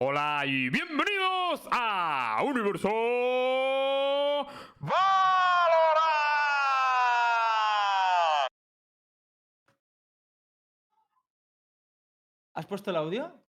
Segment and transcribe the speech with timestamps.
[0.00, 2.88] Hola y bienvenidos a Universo
[4.80, 4.96] Valorant.
[12.54, 13.42] ¿Has puesto el audio?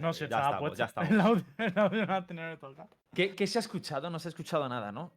[0.00, 0.78] No, si ya estaba estamos, puesto.
[0.78, 1.10] ya estamos.
[1.10, 2.88] El audio, el audio no ha tenido que tocar.
[3.14, 4.10] ¿Qué, qué se ha escuchado?
[4.10, 5.04] No se ha escuchado nada, ¿no?
[5.04, 5.12] No,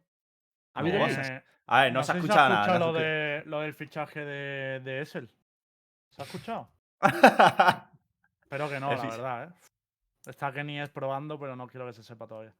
[0.80, 1.30] habido vas cosas.
[1.30, 2.62] Eh, A ver, no, se ha escuchado nada.
[2.62, 5.30] escuchado no lo, se de, lo del fichaje de, de Essel.
[6.14, 6.68] ¿Se ha escuchado?
[7.00, 7.90] escucha-
[8.42, 9.70] Espero que no, la verdad, ¿eh?
[10.26, 12.54] Está Kenny es probando, pero no quiero que se sepa todavía.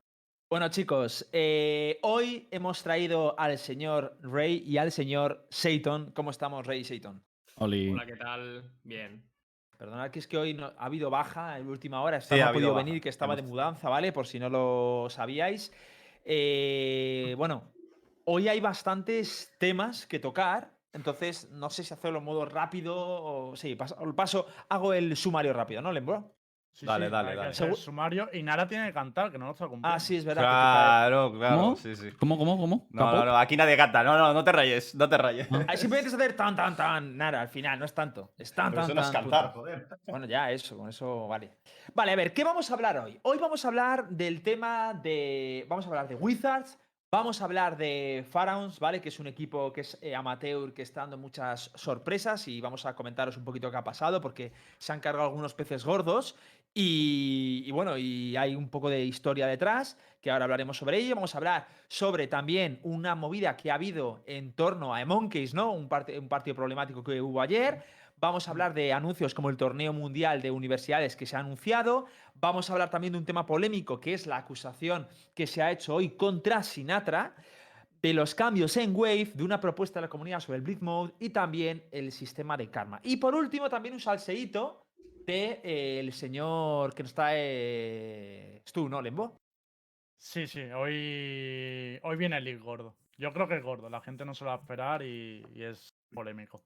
[0.51, 6.11] Bueno, chicos, eh, hoy hemos traído al señor Rey y al señor Seiton.
[6.13, 7.23] ¿Cómo estamos, Rey y Seiton?
[7.57, 7.91] Oli.
[7.91, 8.71] Hola, ¿qué tal?
[8.83, 9.25] Bien.
[9.79, 12.21] Perdonad que es que hoy no, ha habido baja en última hora.
[12.21, 14.13] Sí, Esta no ha ha habido podido baja, venir, que estaba de mudanza, ¿vale?
[14.13, 15.73] Por si no lo sabíais.
[16.25, 17.73] Eh, bueno,
[18.25, 20.74] hoy hay bastantes temas que tocar.
[20.95, 23.57] Entonces, no sé si hacerlo en modo rápido o.
[23.57, 26.33] Sí, paso, paso hago el sumario rápido, ¿no, Lembro?
[26.73, 27.51] Sí, Dale, sí, dale, dale.
[27.53, 29.95] Segu- sumario y Nara tiene que cantar, que no lo está cumpliendo.
[29.95, 30.43] Ah, sí, es verdad.
[30.43, 31.57] que Claro, claro.
[31.57, 31.77] ¿Cómo?
[31.77, 32.11] Sí, sí.
[32.19, 32.89] ¿Cómo, cómo, cómo?
[32.91, 34.03] No, no, no, aquí nadie canta.
[34.03, 35.47] No, no, no te rayes, no te rayes.
[35.53, 35.67] Ah.
[35.69, 37.17] Ah, Simplemente es hacer tan, tan, tan.
[37.17, 38.33] Nada, al final, no es tanto.
[38.37, 39.89] Es tan, Pero tan, eso no es tan, cantar, joder.
[40.09, 41.59] Bueno, ya eso, con eso vale.
[41.95, 43.21] Vale, a ver, ¿qué vamos a hablar hoy?
[43.23, 45.65] Hoy vamos a hablar del tema de.
[45.69, 46.77] Vamos a hablar de Wizards,
[47.15, 49.01] vamos a hablar de Pharaons, ¿vale?
[49.01, 52.87] Que es un equipo que es eh, amateur, que está dando muchas sorpresas y vamos
[52.87, 56.37] a comentaros un poquito qué ha pasado porque se han cargado algunos peces gordos.
[56.77, 61.15] Y, y bueno, y hay un poco de historia detrás, que ahora hablaremos sobre ello.
[61.15, 65.71] Vamos a hablar sobre también una movida que ha habido en torno a Monkeys, ¿no?
[65.71, 67.85] Un, parte- un partido problemático que hubo ayer.
[68.25, 72.07] Vamos a hablar de anuncios como el torneo mundial de universidades que se ha anunciado.
[72.37, 75.71] Vamos a hablar también de un tema polémico que es la acusación que se ha
[75.71, 77.35] hecho hoy contra Sinatra,
[78.01, 81.13] de los cambios en Wave, de una propuesta de la comunidad sobre el Bleed Mode
[81.21, 82.99] y también el sistema de karma.
[83.03, 84.87] Y por último, también un salseíto
[85.27, 89.37] de eh, señor que nos trae Stu, ¿no, Lembo?
[90.17, 92.97] Sí, sí, hoy, hoy viene el league gordo.
[93.19, 95.93] Yo creo que es gordo, la gente no se lo va a esperar y es
[96.11, 96.65] polémico.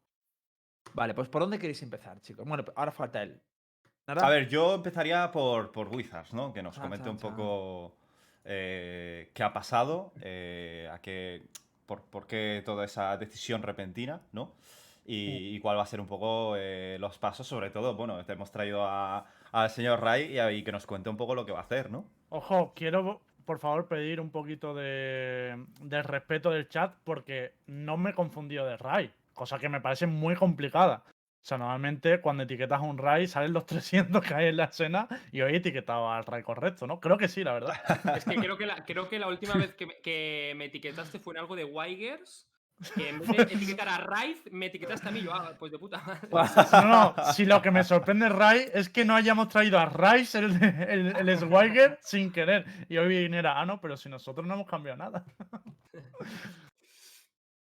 [0.94, 2.46] Vale, pues ¿por dónde queréis empezar, chicos?
[2.46, 3.40] Bueno, ahora falta él.
[4.06, 4.26] ¿Nada?
[4.26, 6.52] A ver, yo empezaría por, por Wizards, ¿no?
[6.52, 7.96] Que nos Chan, comente un poco
[8.44, 11.42] eh, qué ha pasado, eh, a qué,
[11.86, 14.54] por, por qué toda esa decisión repentina, ¿no?
[15.04, 18.32] Y, y cuál va a ser un poco eh, los pasos, sobre todo, bueno, te
[18.34, 21.46] hemos traído a- al señor Ray y, a- y que nos cuente un poco lo
[21.46, 22.04] que va a hacer, ¿no?
[22.30, 28.10] Ojo, quiero por favor pedir un poquito de, de respeto del chat porque no me
[28.10, 31.04] he confundido de Ray, cosa que me parece muy complicada.
[31.06, 34.64] O sea, normalmente cuando etiquetas a un Ray salen los 300 que hay en la
[34.64, 37.00] escena y hoy he etiquetado al Ray correcto, ¿no?
[37.00, 37.74] Creo que sí, la verdad.
[38.16, 41.20] Es que creo que la, creo que la última vez que me, que me etiquetaste
[41.20, 42.46] fue en algo de Wigers.
[42.94, 45.20] Que en vez de etiquetar a Raiz, me etiquetaste a mí.
[45.20, 46.28] Yo, ah, pues de puta madre.
[46.30, 50.38] No, no, si lo que me sorprende, Ray, es que no hayamos traído a Rice,
[50.38, 52.66] el, el, el Swagger, sin querer.
[52.88, 55.24] Y hoy viniera, ah, no, pero si nosotros no hemos cambiado nada.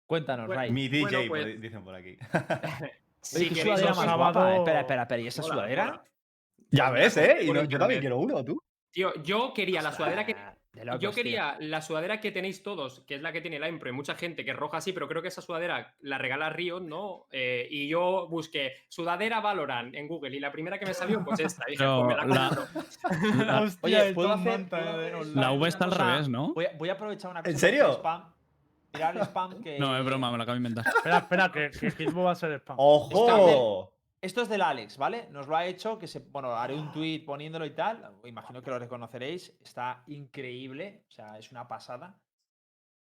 [0.05, 0.71] Cuéntanos, Bueno, Ray.
[0.71, 2.17] Mi DJ, Bueno, pues- dicen por aquí.
[3.21, 4.55] Si Oye, sudadera más sábado- guapa.
[4.57, 5.21] Espera, espera, espera.
[5.21, 6.03] ¿Y esa sudadera?
[6.71, 7.37] Ya ves, ¿eh?
[7.43, 8.61] Y no- yo también quiero uno, tú.
[8.91, 10.35] Tío, yo quería la sudadera que.
[10.83, 11.23] Locos, Yo tío.
[11.23, 14.15] quería la sudadera que tenéis todos, que es la que tiene la Impro y mucha
[14.15, 17.27] gente que es roja así, pero creo que esa sudadera la regala Riot, ¿no?
[17.31, 21.39] Eh, y yo busqué sudadera Valorant en Google y la primera que me salió, pues
[21.59, 21.63] esta.
[21.67, 23.45] Dije, Pero pues me la la- compro.
[23.45, 25.41] La, Hostia, Oye, ¿puedo todo hacer- puedo online.
[25.41, 26.53] la V está al revés, ¿no?
[26.55, 27.51] Voy a, voy a aprovechar una cosa.
[27.51, 27.93] ¿En serio?
[27.93, 28.33] Spam.
[28.93, 29.79] Spam que.
[29.79, 30.85] No, es broma, me lo acabo de inventar.
[30.87, 32.75] Espera, espera, que, que Hitbo va a ser spam.
[32.79, 33.91] ¡Ojo!
[34.21, 35.27] Esto es del Alex, ¿vale?
[35.31, 38.09] Nos lo ha hecho, que se, bueno, haré un tweet poniéndolo y tal.
[38.23, 39.53] Imagino que lo reconoceréis.
[39.61, 42.17] Está increíble, o sea, es una pasada.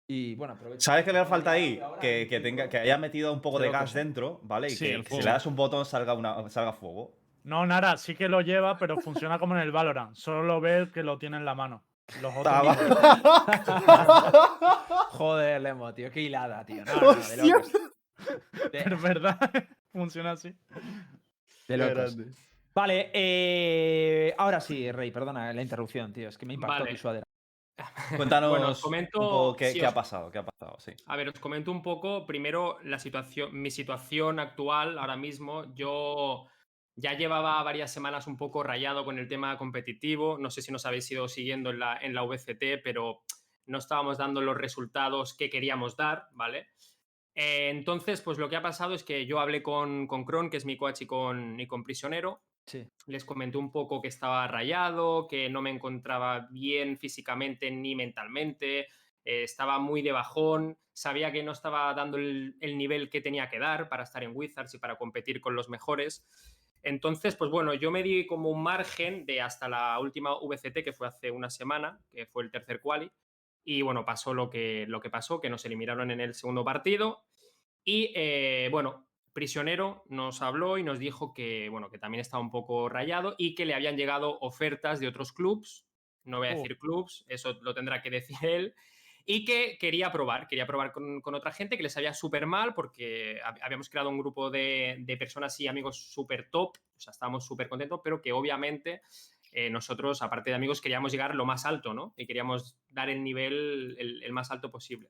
[0.05, 0.81] Y bueno, aprovecho.
[0.81, 1.81] ¿Sabes qué le falta ahí?
[2.01, 4.67] Que, que tenga, que haya metido un poco Creo de gas dentro, ¿vale?
[4.67, 7.15] Y Sí, que, si le das un botón salga, una, salga fuego.
[7.43, 10.15] No, Nara, sí que lo lleva, pero funciona como en el Valorant.
[10.15, 11.85] Solo lo ve el que lo tiene en la mano.
[12.21, 12.77] Los otros.
[15.09, 16.83] Joder, Lemo, tío, qué hilada, tío.
[16.85, 17.71] No, no, de locos.
[18.71, 19.39] De, es verdad,
[19.93, 20.53] funciona así.
[21.67, 22.17] de locos.
[22.75, 26.29] Vale, eh, ahora sí, Rey, perdona la interrupción, tío.
[26.29, 26.91] Es que me impactó Vale.
[26.91, 27.23] tu sudadera.
[28.17, 30.91] Cuéntanos Bueno, os comento- un poco qué, sí, qué ha pasado, qué ha pasado, sí.
[31.07, 35.73] A ver, os comento un poco primero la situación, mi situación actual ahora mismo.
[35.75, 36.47] Yo
[36.95, 40.37] ya llevaba varias semanas un poco rayado con el tema competitivo.
[40.37, 43.23] No sé si nos habéis ido siguiendo en la, en la VCT, pero
[43.65, 46.67] no estábamos dando los resultados que queríamos dar, ¿vale?
[47.35, 50.57] Eh, entonces, pues lo que ha pasado es que yo hablé con, con Kron, que
[50.57, 52.43] es mi coach, y con, y con Prisionero.
[52.65, 52.87] Sí.
[53.07, 58.87] Les comenté un poco que estaba rayado, que no me encontraba bien físicamente ni mentalmente.
[59.25, 63.49] eh, estaba muy de bajón, sabía que no estaba dando el, el nivel que tenía
[63.49, 66.27] que dar para estar en Wizards y para competir con los mejores.
[66.83, 70.93] Entonces, pues bueno, yo me di como un margen de hasta la última VCT, que
[70.93, 73.09] fue hace una semana, que fue el tercer quali,
[73.63, 77.23] y bueno, pasó lo que, lo que pasó, que nos eliminaron en el segundo partido.
[77.85, 82.51] Y eh, bueno, Prisionero nos habló y nos dijo que, bueno, que también estaba un
[82.51, 85.87] poco rayado y que le habían llegado ofertas de otros clubs.
[86.23, 86.55] No voy a Oh.
[86.55, 88.75] decir clubs, eso lo tendrá que decir él.
[89.25, 92.73] Y que quería probar, quería probar con, con otra gente que les había súper mal
[92.73, 97.11] porque hab- habíamos creado un grupo de, de personas y amigos súper top, o sea,
[97.11, 99.01] estábamos súper contentos, pero que obviamente
[99.51, 102.13] eh, nosotros, aparte de amigos, queríamos llegar lo más alto, ¿no?
[102.17, 105.09] Y queríamos dar el nivel el, el más alto posible.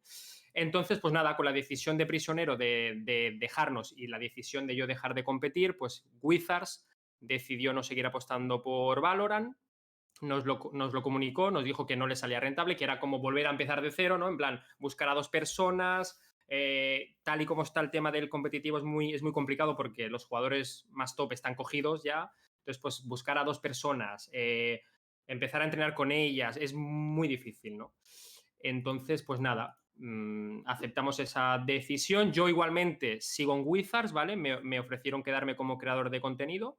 [0.53, 4.75] Entonces, pues nada, con la decisión de prisionero de, de dejarnos y la decisión de
[4.75, 6.85] yo dejar de competir, pues Wizards
[7.19, 9.55] decidió no seguir apostando por Valorant.
[10.21, 13.19] Nos lo, nos lo comunicó, nos dijo que no le salía rentable, que era como
[13.19, 14.29] volver a empezar de cero, ¿no?
[14.29, 16.19] En plan, buscar a dos personas.
[16.47, 20.09] eh, tal y como está el tema del competitivo es muy, es muy complicado porque
[20.09, 22.31] los jugadores más top están cogidos ya.
[22.59, 24.81] Entonces, pues buscar a dos personas, eh,
[25.27, 27.93] empezar a entrenar con ellas, es muy difícil, ¿no?
[28.59, 32.31] Entonces, pues nada, mm, aceptamos esa decisión.
[32.31, 34.35] Yo igualmente sigo en Wizards, ¿vale?
[34.37, 36.77] Me, me ofrecieron quedarme como creador de contenido.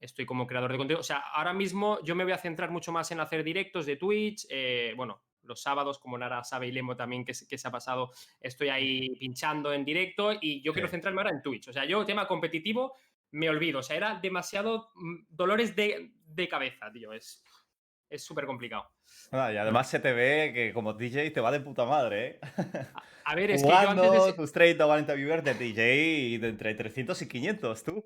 [0.00, 1.00] Estoy como creador de contenido.
[1.00, 3.96] O sea, ahora mismo yo me voy a centrar mucho más en hacer directos de
[3.96, 4.46] Twitch.
[4.48, 7.70] eh, bueno, los sábados, como Nara sabe y Lemo también que, se- que se ha
[7.70, 11.68] pasado, estoy ahí pinchando en directo y yo quiero centrarme ahora en Twitch.
[11.68, 12.94] O sea, yo tema competitivo
[13.32, 13.80] me olvido.
[13.80, 17.12] O sea, era demasiado mm, dolores de, de cabeza, tío.
[17.12, 17.42] Es
[18.08, 18.90] es súper complicado.
[19.30, 22.40] Ah, y además se te ve que como DJ te va de puta madre, ¿eh?
[23.24, 26.38] A ver, es que yo antes de Jugando tus 30 o 40 viewers de DJ
[26.40, 28.04] de entre 300 y 500, tú.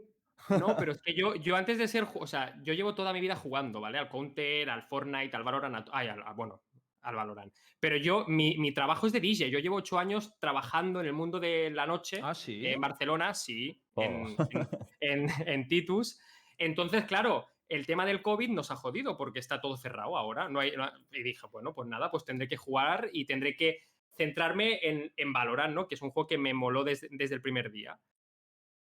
[0.49, 3.21] No, pero es que yo, yo antes de ser, o sea, yo llevo toda mi
[3.21, 3.99] vida jugando, ¿vale?
[3.99, 6.63] Al Counter, al Fortnite, al Valorant, ay, al- bueno,
[7.03, 7.53] al Valorant.
[7.81, 9.51] Pero yo, mi, mi trabajo es de DJ.
[9.51, 12.21] Yo llevo ocho años trabajando en el mundo de la noche.
[12.23, 12.67] Ah, sí.
[12.67, 14.47] En Barcelona, sí, en, Oh.
[14.51, 14.69] en-
[15.29, 16.19] en- en Titus.
[16.57, 20.49] Entonces, claro, el tema del COVID nos ha jodido porque está todo cerrado ahora.
[20.49, 23.81] No hay, no- y dije, bueno, pues nada, pues tendré que jugar y tendré que
[24.17, 25.89] centrarme en, en Valorant, ¿no?
[25.89, 27.99] Que es un juego que me moló desde, desde el primer día.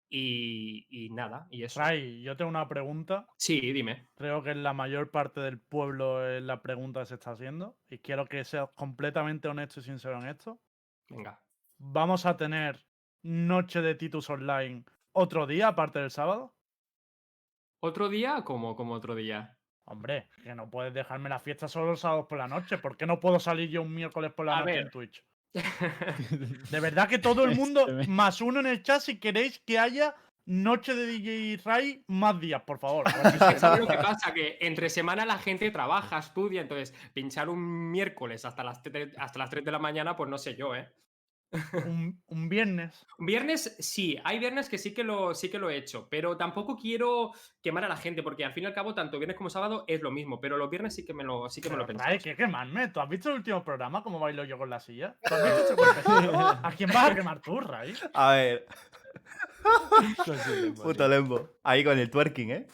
[0.09, 1.81] Y, y nada, y eso.
[1.81, 3.27] Ray, yo tengo una pregunta.
[3.37, 4.09] Sí, dime.
[4.15, 7.77] Creo que la mayor parte del pueblo es la pregunta que se está haciendo.
[7.89, 10.61] Y quiero que seas completamente honesto y sincero en esto.
[11.09, 11.43] Venga.
[11.79, 12.87] ¿Vamos a tener
[13.23, 16.55] noche de Titus Online otro día, aparte del sábado?
[17.81, 18.43] ¿Otro día?
[18.45, 19.59] como como otro día?
[19.85, 22.79] Hombre, que no puedes dejarme la fiesta solo los sábados por la noche.
[22.79, 24.83] ¿Por qué no puedo salir yo un miércoles por la A noche ver.
[24.83, 25.25] en Twitch?
[26.71, 29.79] De verdad que todo el mundo, Este más uno en el chat, si queréis que
[29.79, 30.15] haya
[30.45, 33.05] noche de DJ Ray más días, por favor.
[33.59, 34.33] ¿Sabes lo que pasa?
[34.33, 39.39] Que entre semana la gente trabaja, estudia, entonces pinchar un miércoles hasta las, tre- hasta
[39.39, 40.89] las 3 de la mañana, pues no sé yo, ¿eh?
[41.53, 43.07] Un, un viernes.
[43.19, 46.77] Viernes sí, hay viernes que sí que lo sí que lo he hecho, pero tampoco
[46.77, 47.33] quiero
[47.63, 50.03] quemar a la gente porque al fin y al cabo tanto viernes como sábado es
[50.03, 52.11] lo mismo, pero los viernes sí que me lo sí que me lo pensado.
[52.11, 52.89] Ray, ¿qué quemarme?
[52.89, 54.03] ¿Tú has visto el último programa?
[54.03, 55.17] ¿Cómo bailo yo con la silla?
[55.25, 56.39] ¿Tú has visto ese golpecito?
[56.39, 57.95] ¿A quién vas a quemar tú, Ray?
[58.15, 58.67] A ver,
[60.83, 61.51] puto lembo.
[61.63, 62.67] Ahí con el twerking, ¿eh?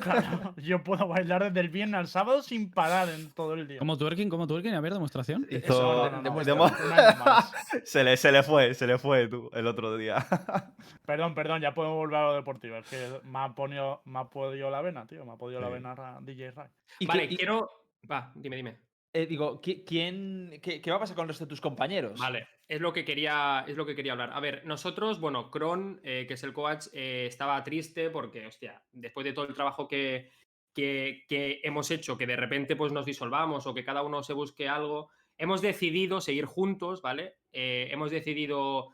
[0.00, 3.78] Claro, yo puedo bailar desde el viernes al sábado sin parar en todo el día.
[3.78, 4.28] ¿Cómo twerking?
[4.28, 4.74] ¿Cómo twerking?
[4.74, 5.46] A ver, demostración.
[5.50, 6.32] Hizo- Eso, no,
[7.84, 10.24] se, le, se le fue, se le fue tú el otro día.
[11.06, 12.76] Perdón, perdón, ya podemos volver a lo deportivo.
[12.76, 15.24] Es que me ha, ponido, me ha podido la vena, tío.
[15.24, 16.68] Me ha podido la vena DJ Ray.
[16.98, 17.68] ¿Y Vale, y- quiero
[18.10, 18.78] va, dime, dime.
[19.14, 22.20] Eh, digo, ¿qui- ¿quién, qué, qué va a pasar con el resto de tus compañeros?
[22.20, 24.30] Vale, es lo que quería, es lo que quería hablar.
[24.34, 28.82] A ver, nosotros, bueno, Kron, eh, que es el coach, eh, estaba triste porque, hostia,
[28.92, 30.30] después de todo el trabajo que,
[30.74, 34.32] que, que hemos hecho, que de repente pues nos disolvamos o que cada uno se
[34.34, 37.36] busque algo, hemos decidido seguir juntos, ¿vale?
[37.52, 38.90] Eh, hemos decidido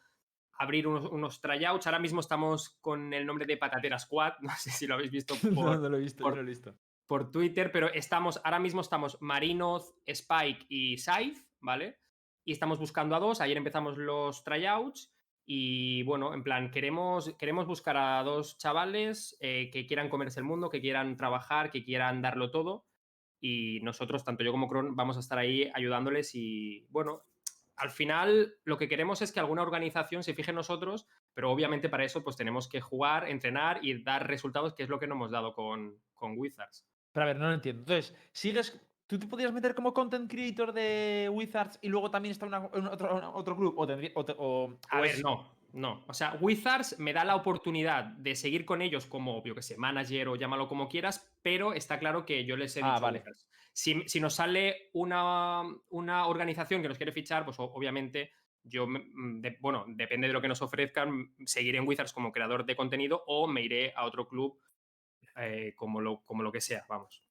[0.58, 1.86] abrir unos, unos tryouts.
[1.86, 5.34] Ahora mismo estamos con el nombre de Patatera Squad, no sé si lo habéis visto
[5.52, 6.74] no, lo he visto, por- no lo he visto.
[7.10, 11.98] Por Twitter, pero estamos, ahora mismo estamos Marinoz, Spike y Scythe, ¿vale?
[12.44, 13.40] Y estamos buscando a dos.
[13.40, 15.12] Ayer empezamos los tryouts.
[15.44, 20.46] Y bueno, en plan, queremos, queremos buscar a dos chavales eh, que quieran comerse el
[20.46, 22.86] mundo, que quieran trabajar, que quieran darlo todo.
[23.40, 26.36] Y nosotros, tanto yo como Kron, vamos a estar ahí ayudándoles.
[26.36, 27.24] Y bueno,
[27.74, 31.88] al final lo que queremos es que alguna organización se fije en nosotros, pero obviamente
[31.88, 35.16] para eso pues tenemos que jugar, entrenar y dar resultados, que es lo que no
[35.16, 36.86] hemos dado con, con Wizards.
[37.12, 37.80] Pero a ver, no lo entiendo.
[37.82, 38.80] Entonces, ¿sigues.
[39.06, 42.86] ¿Tú te podrías meter como content creator de Wizards y luego también está una- en
[42.86, 43.74] otro, otro club?
[43.76, 45.58] ¿O, tendría- o te- o- A ver, no.
[45.72, 49.62] No, o sea, Wizards me da la oportunidad de seguir con ellos como, yo que
[49.62, 52.96] sé, manager o llámalo como quieras, pero está claro que yo les he Ah, dicho
[52.96, 53.22] a vale.
[53.72, 58.32] Si, si nos sale una, una organización que nos quiere fichar, pues obviamente
[58.64, 62.64] yo, mm, de- bueno, depende de lo que nos ofrezcan, seguiré en Wizards como creador
[62.66, 64.58] de contenido o me iré a otro club
[65.36, 67.22] eh, como, lo, como lo que sea, vamos.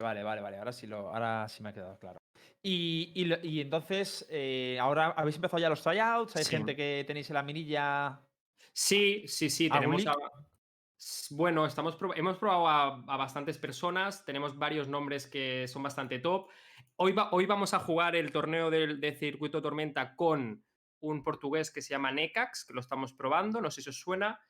[0.00, 0.56] Vale, vale, vale.
[0.58, 2.18] Ahora sí, lo, ahora sí me ha quedado claro.
[2.62, 6.36] Y, y entonces, eh, ahora habéis empezado ya los tryouts.
[6.36, 6.50] Hay Sí.
[6.56, 8.20] gente que tenéis en la mirilla.
[8.72, 10.30] Sí, sí, sí, ¿Algún tenemos a-
[11.30, 16.50] Bueno, estamos hemos probado a, a bastantes personas, tenemos varios nombres que son bastante top.
[16.96, 20.64] Hoy, va- hoy vamos a jugar el torneo del de Circuito Tormenta con
[21.00, 24.40] un portugués que se llama Necax, que lo estamos probando, no sé si os suena.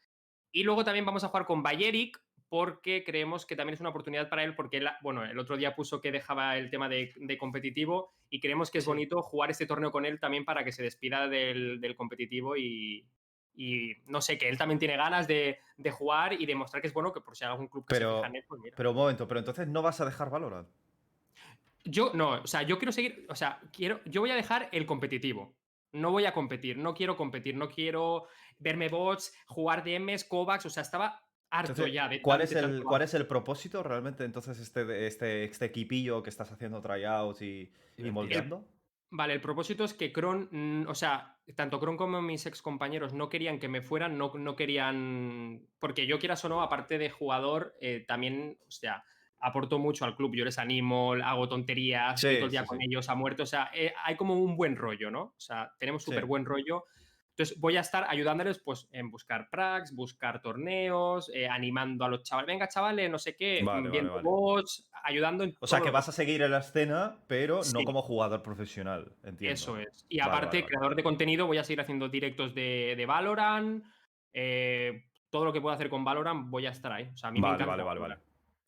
[0.53, 2.24] Y luego también vamos a jugar con Bayeric,
[2.55, 5.75] porque creemos que también es una oportunidad para él, porque él, bueno, el otro día
[5.75, 8.91] puso que dejaba el tema de, de competitivo y creemos que es Sí.
[8.91, 13.09] bonito jugar este torneo con él también para que se despida del, del competitivo y,
[13.57, 16.95] y no sé, que él también tiene ganas de, de jugar y demostrar que es
[16.95, 18.77] bueno, que por si hay algún club que Pero- se fija en él, pues mira.
[18.77, 20.69] Pero un momento, pero entonces no vas a dejar Valorant.
[21.83, 24.87] Yo no, o sea, yo quiero seguir, o sea, quiero, yo voy a dejar el
[24.87, 25.57] competitivo.
[25.91, 28.29] No voy a competir, no quiero competir, no quiero
[28.61, 31.21] verme bots, jugar DMs, Kovacs, o sea, estaba
[31.59, 34.85] harto Entonces, ya de ¿cuál, es el, tanto ¿Cuál es el propósito realmente entonces este,
[34.85, 37.73] de- este, este equipillo que estás haciendo tryouts y,
[38.11, 38.67] moldeando?
[39.11, 43.13] Vale, el propósito es que Kron, mm, o sea, tanto Kron como mis ex compañeros
[43.15, 45.69] no querían que me fueran, no, no querían.
[45.79, 49.05] Porque yo, quieras o no, aparte de jugador, eh, también, o sea,
[49.39, 50.35] aporto mucho al club.
[50.35, 52.87] Yo les animo, hago tonterías, Sí, todo el día sí, con sí.
[52.89, 53.45] ellos a muerto.
[53.45, 55.23] O sea, eh, hay como un buen rollo, ¿no?
[55.23, 56.11] O sea, tenemos Sí.
[56.11, 56.85] súper buen rollo.
[57.37, 62.23] Entonces voy a estar ayudándoles pues, en buscar pracs, buscar torneos, eh, animando a los
[62.23, 62.47] chavales.
[62.47, 64.23] Venga, chavales, no sé qué, Vale, viendo vale.
[64.23, 68.03] bots, ayudando en O sea, que vas a seguir en la escena, pero no como
[68.03, 69.53] jugador profesional, entiendo.
[69.53, 70.07] Eso es.
[70.09, 70.67] Y Vale, aparte, vale, vale.
[70.69, 73.85] creador de contenido, voy a seguir haciendo directos de, de Valorant.
[74.33, 77.11] eh, todo lo que pueda hacer con Valorant, voy a estar ahí.
[77.13, 78.17] O sea, a mí me Vale, encanta vale, vale.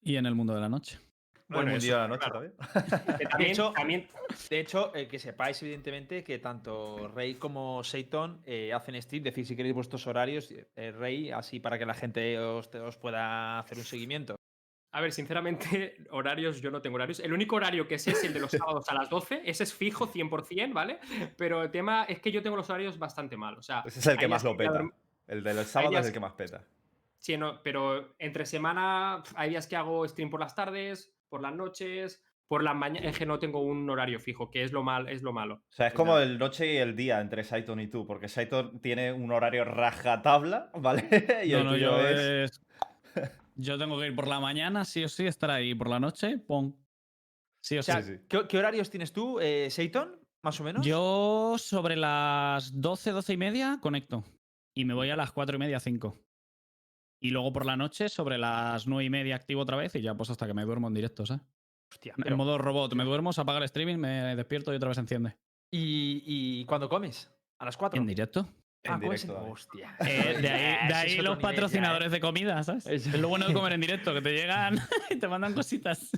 [0.03, 0.99] Y en el mundo de la noche.
[1.49, 2.50] Bueno, un día de la noche claro.
[2.50, 3.29] también.
[3.31, 4.09] También, hecho- también-
[4.50, 9.23] De hecho, eh, que sepáis, evidentemente, que tanto Rey como Seiton eh, hacen stream.
[9.23, 13.61] Decir, si queréis vuestros horarios, eh, Rey, así para que la gente os, os pueda
[13.61, 14.35] hacer un seguimiento.
[14.93, 17.21] a ver, sinceramente, horarios, yo no tengo horarios.
[17.21, 19.43] El único horario que sé es el de los sábados a las 12.
[19.45, 20.99] Ese es fijo 100%, ¿vale?
[21.37, 23.57] Pero el tema es que yo tengo los horarios bastante mal.
[23.59, 24.73] O sea, Ese es el que más lo a peta.
[24.73, 24.93] dorm-
[25.29, 26.65] El del sábado es días- el que más peta.
[27.19, 31.55] Sí, no, pero entre semana hay días que hago stream por las tardes, por las
[31.55, 33.11] noches, por las mañanas.
[33.12, 35.57] Es que no tengo un horario fijo, que es lo, mal, es lo malo.
[35.57, 38.81] O sea, es como el noche y el día entre Saiton y tú, porque Saiton
[38.81, 41.09] tiene un horario rajatabla, ¿vale?
[41.45, 42.21] y no, el no, tuyo yo es...
[42.50, 42.61] es-
[43.59, 45.75] Yo tengo que ir por la mañana, sí o sí, estar ahí.
[45.75, 46.76] Por la noche, pon.
[47.62, 48.21] Sí o O sea, Sí, sí.
[48.28, 50.21] ¿qué, qué horarios tienes tú, eh, Seiton?
[50.43, 50.85] Más o menos.
[50.87, 54.25] Yo sobre las 12, 12 y media conecto.
[54.75, 56.23] Y me voy a las 4 y media, 5.
[57.21, 60.15] Y luego por la noche, sobre las 9 y media, activo otra vez y ya
[60.15, 61.43] pues hasta que me duermo en directo, ¿sabes?
[61.91, 62.95] Hostia, En modo robot.
[62.95, 65.37] Me duermo, se apaga el streaming, me despierto y otra vez enciende.
[65.71, 67.31] ¿Y, ¿Y cuándo comes?
[67.59, 68.01] ¿A las 4?
[68.01, 68.41] En directo.
[68.83, 69.47] En Ah, comes directo.
[69.51, 69.97] Hostia.
[70.01, 70.49] Eh, de
[70.95, 71.43] ahí, de los ya, ¿eh?
[71.43, 72.87] patrocinadores de comida, ¿sabes?
[72.87, 74.79] Eso- Es lo bueno de comer en directo, que te llegan
[75.11, 76.11] y te mandan cositas.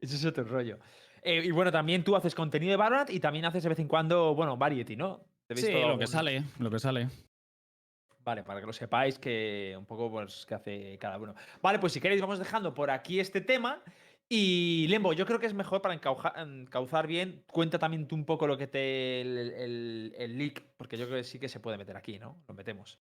[0.00, 0.78] Ese es otro rollo.
[1.22, 3.88] Eh, y bueno, también tú haces contenido de Valorant y también haces de vez en
[3.88, 5.24] cuando, bueno, Variety, ¿no?
[5.54, 7.08] Sí, lo que sale, lo que sale.
[8.24, 11.34] Vale, para que lo sepáis, que un poco pues que hace cada uno.
[11.62, 13.82] Vale, pues si queréis vamos dejando por aquí este tema.
[14.28, 17.44] Y Lembo, yo creo que es mejor para encauzar bien.
[17.46, 19.20] Cuenta también tú un poco lo que te.
[19.20, 22.42] El, el- el leak, porque yo creo que sí que se puede meter aquí, ¿no?
[22.48, 22.98] Lo metemos.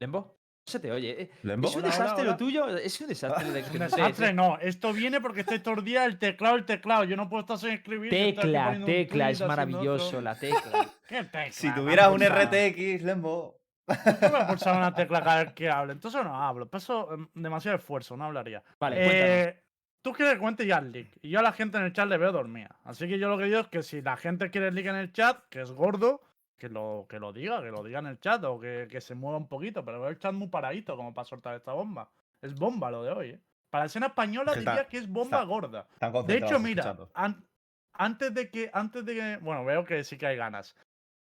[0.00, 0.43] ¿Lembo?
[0.66, 1.20] No se te oye.
[1.22, 1.30] eh.
[1.42, 1.68] ¿Lembo?
[1.68, 2.30] Es un Hola, hola, desastre hola.
[2.32, 2.68] lo tuyo.
[2.78, 3.50] Es un desastre.
[3.50, 4.58] de que Un no sé, desastre, es- no.
[4.58, 7.04] Esto viene porque estoy todo el día el teclado, el teclado.
[7.04, 8.08] Yo no puedo estar sin escribir.
[8.10, 10.88] Tecla, tecla, es maravilloso la tecla.
[11.08, 11.52] ¿Qué tecla?
[11.52, 12.20] Si Me tuvieras un.
[12.24, 13.58] RTX, Lembo.
[13.86, 15.92] Yo voy a pulsar una tecla cada vez que hable.
[15.92, 16.66] Entonces no hablo.
[16.66, 18.62] Paso em, demasiado esfuerzo, no hablaría.
[18.80, 18.96] Vale.
[19.00, 19.60] Eh,
[20.00, 21.08] Tú quieres que cuente ya el leak.
[21.22, 22.78] Y yo a la gente en el chat le veo dormida.
[22.84, 24.96] Así que yo lo que digo es que si la gente quiere el leak en
[24.96, 26.20] el chat, que es gordo,
[26.58, 29.14] que lo, que lo diga, que lo diga en el chat o que, que se
[29.14, 29.84] mueva un poquito.
[29.84, 32.10] Pero veo el chat muy paradito como para soltar esta bomba.
[32.40, 33.40] Es bomba lo de hoy, ¿eh?
[33.70, 35.88] Para la escena española Es que está- diría que es bomba está- gorda.
[35.92, 37.44] Están De hecho, mira, an-
[37.92, 40.76] antes de que, antes de que, bueno, veo que sí que hay ganas.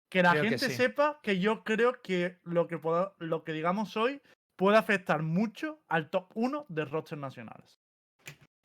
[0.09, 0.73] Que la Creo que gente sí.
[0.75, 4.19] sepa que yo creo que lo que puedo- lo que digamos hoy
[4.55, 7.79] puede afectar mucho al top 1 de rosters nacionales.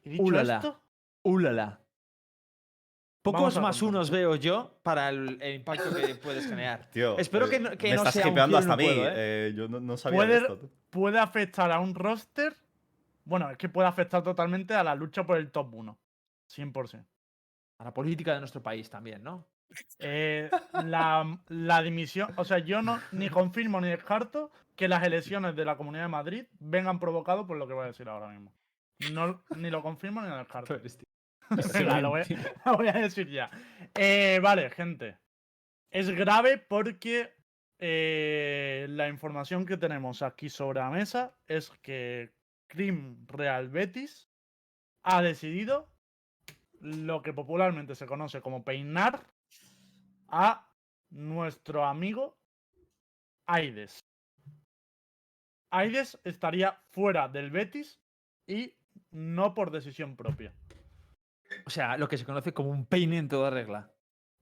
[0.03, 0.57] Y dicho Ulala.
[0.57, 0.81] esto,
[1.23, 1.81] ¡Ulala!
[3.25, 6.91] Pocos más unos veo yo para el, el impacto que puedes generar.
[6.93, 8.85] Tío, Espero que eh, no- que me no estás sea un hasta no mí.
[8.85, 10.61] puedo, eh, yo no, no sabía Puede- de esto.
[10.91, 12.55] puede afectar a un roster.
[13.25, 15.99] Bueno, es que puede afectar totalmente a la lucha por el top 1.
[16.55, 17.05] 100%.
[17.79, 19.47] A la política de nuestro país también, ¿no?
[19.99, 20.51] Eh,
[20.85, 25.65] la, la dimisión, o sea, yo no ni confirmo ni descarto que las elecciones de
[25.65, 28.53] la Comunidad de Madrid vengan provocadas por lo que voy a decir ahora mismo.
[29.13, 30.75] No, ni lo confirmo ni lo descarto.
[31.75, 32.27] Venga, lo, voy, a-
[32.71, 33.51] lo voy a decir ya.
[33.95, 35.19] Eh, vale, gente.
[35.91, 37.35] Es grave porque
[37.79, 42.33] eh, la información que tenemos aquí sobre la mesa es que
[42.67, 44.29] Crim Real Betis
[45.03, 45.89] ha decidido
[46.81, 49.21] lo que popularmente se conoce como peinar
[50.29, 50.69] a
[51.11, 52.37] nuestro amigo
[53.47, 54.01] Aides.
[55.71, 58.01] Aides estaría fuera del Betis
[58.47, 58.75] y
[59.11, 60.53] no por decisión propia.
[61.67, 63.91] O sea, lo que se conoce como un peine en toda regla.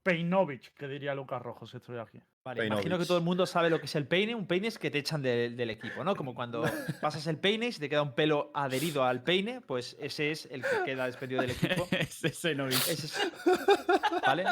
[0.03, 2.19] Peinovich, que diría Lucas Rojo si estoy aquí.
[2.45, 4.35] Vale, imagino que todo el mundo sabe lo que es el peine.
[4.35, 6.13] Un peine es que te echan del- del equipo, ¿no?
[6.13, 6.61] Como cuando
[7.01, 10.45] pasas el peine y se te queda un pelo adherido al peine, pues ese es
[10.51, 11.87] el que queda despedido del equipo.
[11.91, 12.73] Ese Xenovic.
[12.89, 13.31] Ese es-
[14.27, 14.43] ¿Vale?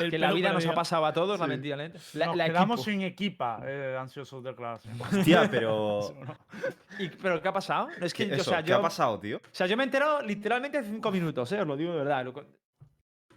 [0.00, 1.40] El Que la vida nos ha pasado a todos, Sí.
[1.42, 1.98] lamentablemente.
[2.14, 2.90] La, Nos la quedamos equipo.
[2.92, 5.00] sin equipa, eh, ansiosos declaraciones.
[5.00, 6.00] Hostia, pero.
[6.98, 7.88] Y- ¿Pero qué ha pasado?
[7.98, 9.36] No, es que, ¿qué, o sea, ¿qué yo, ha pasado, tío?
[9.38, 11.60] O sea, yo me he enterado literalmente hace cinco minutos, ¿eh?
[11.60, 12.24] Os lo digo de verdad.
[12.24, 12.44] lo cu- A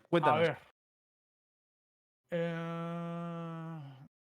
[0.09, 0.39] Cuéntanos.
[0.39, 0.57] ver.
[2.31, 3.79] Eh,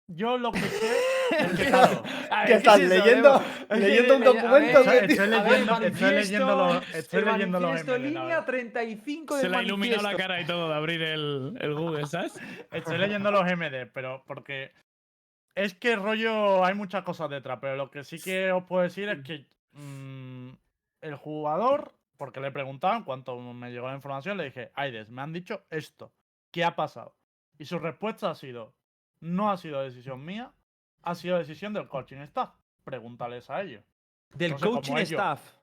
[0.07, 0.95] yo lo que sé
[2.45, 3.41] ¿Qué estás leyendo?
[3.69, 4.83] ¿Leyendo un documento?
[4.85, 8.45] ver, estoy, leyendo, estoy leyendo los, estoy leyendo los línea verdad.
[8.45, 12.05] 35 del Se le ha iluminado la cara y todo de abrir el, el Google,
[12.07, 12.39] ¿sabes?
[12.71, 14.71] Estoy leyendo los MD, pero porque
[15.55, 19.09] es que rollo hay muchas cosas detrás, pero lo que sí que os puedo decir
[19.09, 20.49] es que mm,
[21.01, 25.33] el jugador, porque le preguntaban cuánto me llegó la información, le dije, Aides, me han
[25.33, 26.11] dicho esto,
[26.51, 27.15] ¿qué ha pasado?
[27.57, 28.73] Y su respuesta ha sido,
[29.19, 30.51] no ha sido decisión mía,
[31.09, 32.49] ha sido decisión del coaching staff.
[32.83, 33.83] Pregúntales a ellos.
[34.33, 35.11] Del No sé, como coaching ellos.
[35.11, 35.53] staff.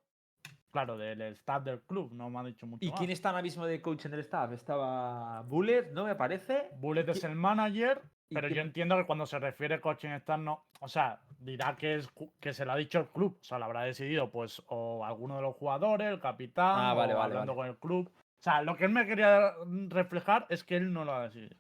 [0.71, 2.99] Claro, del staff del club, no me ha dicho mucho ¿Y más.
[2.99, 4.51] quién está ahora mismo de coach en el staff?
[4.53, 6.71] Estaba Bullet, ¿no me parece?
[6.79, 10.65] Bullet es el manager, ¿Y pero yo entiendo que cuando se refiere coaching staff no,
[10.81, 12.09] o sea, dirá que es
[12.41, 15.37] que se lo ha dicho el club, o sea, lo habrá decidido pues o alguno
[15.37, 17.69] de los jugadores, el capitán, Ah, vale, o vale, hablando vale.
[17.69, 18.09] con el club.
[18.41, 19.53] O sea, lo que él me quería
[19.89, 21.57] reflejar es que él no lo ha decidido.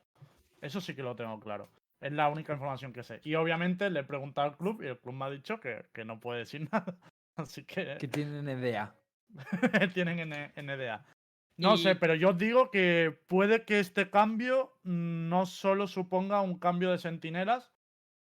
[0.60, 1.68] Eso sí que lo tengo claro.
[2.00, 3.20] Es la única información que sé.
[3.24, 6.04] Y obviamente le he preguntado al club y el club me ha dicho que, que
[6.04, 6.96] no puede decir nada.
[7.36, 8.94] Así que Que tienen idea.
[9.94, 11.04] tienen N- NDA.
[11.56, 16.40] No Y- sé, pero yo os digo que puede que este cambio no solo suponga
[16.40, 17.72] un cambio de sentinelas,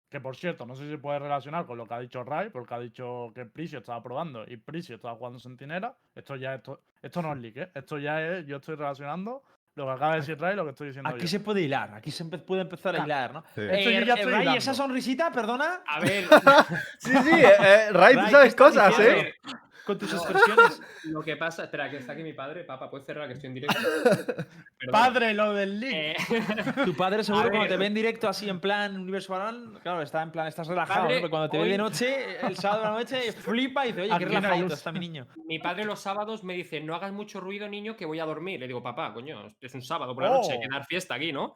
[0.09, 2.51] que por cierto, no sé si se puede relacionar con lo que ha dicho Rai,
[2.51, 5.97] porque ha dicho que Prisio estaba probando y Prisio estaba jugando sentinela.
[6.13, 7.71] Esto ya esto, esto no es leak, ¿eh?
[7.73, 9.43] Esto ya es, yo estoy relacionando
[9.75, 11.27] lo que acaba de decir Rai y lo que estoy diciendo Aquí yo.
[11.27, 13.43] se puede hilar, aquí se puede empezar a hilar, ¿no?
[13.55, 13.61] Sí.
[13.61, 14.57] Esto yo Eh, ya estoy Ray, hilando.
[14.59, 16.25] esa sonrisita, perdona, A ver,
[16.99, 19.21] Sí, sí, eh, eh, Ray, tú Ray, sabes ¿qué estás cosas, diciendo?
[19.21, 19.35] ¿eh?
[19.85, 20.19] Con tus No.
[20.19, 20.81] expresiones.
[21.05, 23.53] lo que pasa, espera, que está aquí mi padre, papá, puedes cerrar que estoy en
[23.55, 23.79] directo.
[24.03, 24.91] Perdón.
[24.91, 25.83] Padre, lo del.
[25.83, 26.15] Eh,
[26.85, 30.21] Tu padre seguro cuando te ve en directo así en plan Universo Balón, claro, está
[30.21, 31.21] en plan, estás relajado, Padre, ¿no?
[31.21, 34.25] Pero cuando te ve de noche, el sábado de la noche, flipa y dice, oye,
[34.25, 34.73] qué luz.
[34.73, 35.27] está mi niño.
[35.45, 38.59] mi padre los sábados me dice, no hagas mucho ruido, niño, que voy a dormir.
[38.59, 40.71] Le digo, papá, coño, es un sábado por la noche, hay que Oh.
[40.71, 41.55] dar fiesta aquí, ¿no?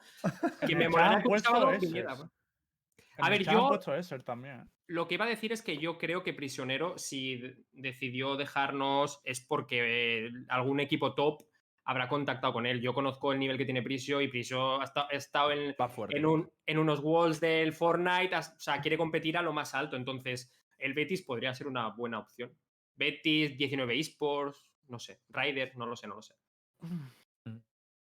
[0.66, 1.72] Que me que un sábado.
[3.18, 3.80] En A el ver, yo-
[4.24, 4.70] también.
[4.88, 9.20] Lo que iba a decir es que yo creo que Prisionero, si de- decidió dejarnos,
[9.26, 11.44] es porque eh, algún equipo top
[11.84, 12.82] habrá contactado con él.
[12.82, 15.88] Yo conozco el nivel que tiene Prisio y Prisio ha esta- ha estado en, Va
[15.90, 16.18] fuerte.
[16.18, 19.96] en, un- en unos walls del Fortnite, o sea, quiere competir a lo más alto.
[19.96, 22.52] Entonces, el Betis podría ser una buena opción.
[22.96, 25.22] Betis, 19 esports, no sé.
[25.30, 26.34] Ryder, no lo sé, no lo sé.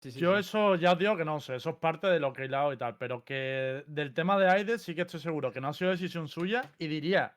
[0.01, 0.41] Sí, sí, Yo sí.
[0.41, 2.73] eso ya os digo que no sé, eso es parte de lo que he hilado
[2.73, 5.73] y tal, pero que del tema de Aides sí que estoy seguro que no ha
[5.73, 7.35] sido decisión suya y diría,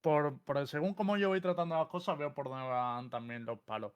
[0.00, 3.44] por, por el- según como yo voy tratando las cosas, veo por dónde van también
[3.44, 3.92] los palos.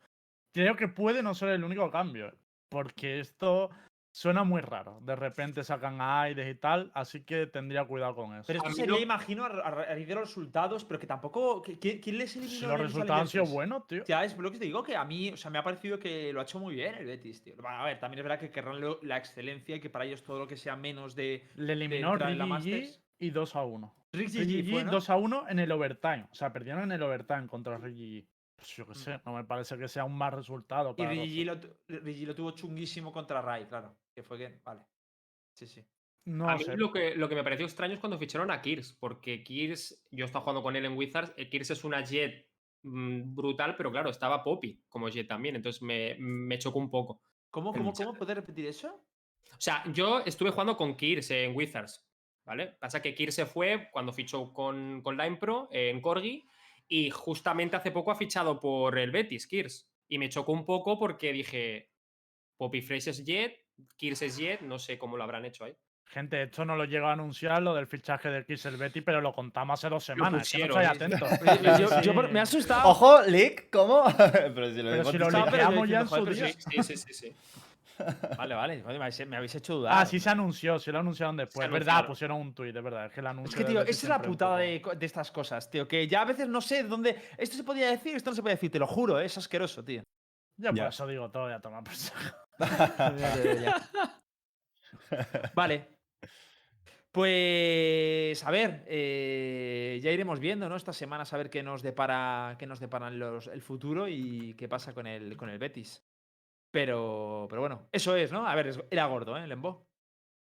[0.53, 2.35] Creo que puede no ser el único cambio,
[2.69, 3.71] porque esto
[4.13, 4.99] suena muy raro.
[5.01, 8.45] De repente sacan a Aides y tal, así que tendría cuidado con eso.
[8.47, 11.63] Pero esto sería, lo- imagino, a, ra- a raíz de los resultados, pero que tampoco.
[11.63, 12.59] ¿Quién, quién les eliminó?
[12.61, 14.05] si los resultados han sido buenos, tío.
[14.07, 16.33] Ya, es lo que te digo, que a mí, o sea, me ha parecido que
[16.33, 17.55] lo ha hecho muy bien el Betis, tío.
[17.57, 20.23] Bueno, a ver, también es verdad que querrán lo- la excelencia y que para ellos
[20.23, 21.49] todo lo que sea menos de.
[21.57, 23.03] Le eliminó entrar en la Masters.
[23.19, 23.95] y 2 a 1.
[24.13, 24.91] Rick Ricky GG fue, G ¿no?
[24.93, 26.27] 2 a 1 en el overtime.
[26.31, 28.27] O sea, perdieron en el overtime contra Ricky G.
[28.57, 30.91] Pues yo qué sé, no me parece que sea un mal resultado.
[30.91, 33.97] Y para Rigi lo, Rigi lo tuvo chunguísimo contra Rai, claro.
[34.15, 34.61] Que fue que.
[34.65, 34.83] Vale.
[35.53, 35.85] Sí, sí.
[36.25, 36.77] No a mí sé.
[36.77, 40.25] lo que, lo que me pareció extraño es cuando ficharon a Kirs, porque Kirs, yo
[40.25, 42.47] estaba jugando con él en Wizards, eh, Kirs es una Jet
[42.83, 47.21] mm, brutal, pero claro, estaba Poppy como Jet también, entonces me, me chocó un poco.
[47.51, 48.15] ¿Cómo, cómo, cómo?
[48.15, 49.05] ¿Puedes repetir eso?
[49.51, 52.07] O sea, yo estuve jugando con Kirs en Wizards,
[52.45, 52.69] ¿vale?
[52.69, 56.49] Pasa que Kirs se fue cuando fichó con, con Line Pro en Corgi
[56.89, 59.89] y justamente hace poco ha fichado por el Betis, Kirs.
[60.09, 61.91] Y me chocó un poco porque dije,
[62.57, 63.62] Poppy Fresh es Jet,
[63.97, 65.75] Kirses Jet, no sé cómo lo habrán hecho ahí.
[66.07, 69.33] Gente, esto no lo llegó a anunciar, lo del fichaje del Kirsel Betty, pero lo
[69.33, 70.43] contamos hace dos semanas.
[70.43, 71.79] es que no pusieron, estáis atentos.
[71.81, 72.91] Yo, yo- yo- me ha asustado.
[72.91, 74.05] Ojo, leak, ¿cómo?
[74.33, 75.31] pero si lo Pero si lo
[75.87, 76.49] ya en su día.
[76.49, 77.37] Sí, sí, sí, sí.
[78.37, 78.83] Vale, vale.
[79.27, 79.95] me habéis, hecho dudar.
[79.97, 81.67] Ah, sí se anunció, sí lo anunciaron después.
[81.67, 83.07] Es verdad, pusieron un tuit, es verdad.
[83.07, 83.59] Es que el anuncio.
[83.59, 85.87] Es que, tío, esa es la putada de estas cosas, tío.
[85.87, 87.17] Que ya a veces no sé dónde.
[87.39, 89.27] Esto se podía decir, esto no se podía decir, te lo juro, ¿eh?
[89.27, 90.03] es asqueroso, tío.
[90.57, 91.95] Ya, por eso digo todo, ya toma por
[95.55, 95.89] vale.
[97.11, 100.77] Pues a ver, eh, ya iremos viendo, ¿no?
[100.77, 104.67] Estas semanas a ver qué nos depara, qué nos deparan los, el futuro y qué
[104.69, 106.03] pasa con el, con el Betis.
[106.71, 108.47] Pero, pero bueno, eso es, ¿no?
[108.49, 109.47] A ver, era gordo, ¿eh?
[109.47, 109.87] Lembo.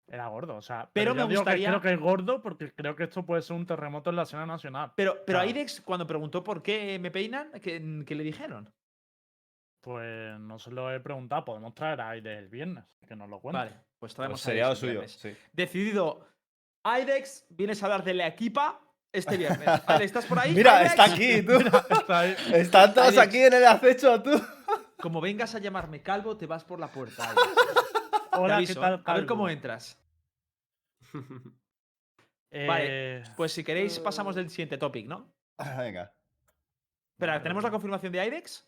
[0.08, 0.92] Era gordo, o sea.
[0.94, 3.42] Pero yo me digo que gustaría- creo que es gordo porque creo que esto puede
[3.42, 4.92] ser un terremoto en la escena nacional.
[4.96, 5.48] Pero, pero Claro.
[5.48, 8.72] Airex, cuando preguntó por qué me peinan, ¿qué, qué le dijeron?
[9.84, 11.44] Pues no se lo he preguntado.
[11.44, 13.58] Podemos traer a Aire el viernes, que nos lo cuente.
[13.58, 15.38] Vale, pues traemos Pues a sería lo Airex el suyo, sí.
[15.52, 16.26] Decidido,
[16.84, 18.80] Airex, vienes a hablar de la equipa
[19.12, 19.68] este viernes.
[19.86, 20.54] Vale, ¿estás por ahí?
[20.54, 21.52] Mira, está aquí, tú.
[21.90, 22.36] Está ahí.
[22.54, 24.32] Están todos aquí en el acecho, tú.
[25.02, 27.36] Como vengas a llamarme calvo, te vas por la puerta.
[28.32, 28.94] Hola, aviso, ¿qué tal?
[28.96, 29.02] ¿eh?
[29.04, 29.50] A ver cómo Calvo?
[29.50, 30.02] entras.
[32.52, 35.30] Eh, Vale, Pues si queréis, pasamos del siguiente topic, ¿no?
[35.78, 36.14] Venga.
[37.16, 38.66] Espera, ¿tenemos la confirmación de Airex?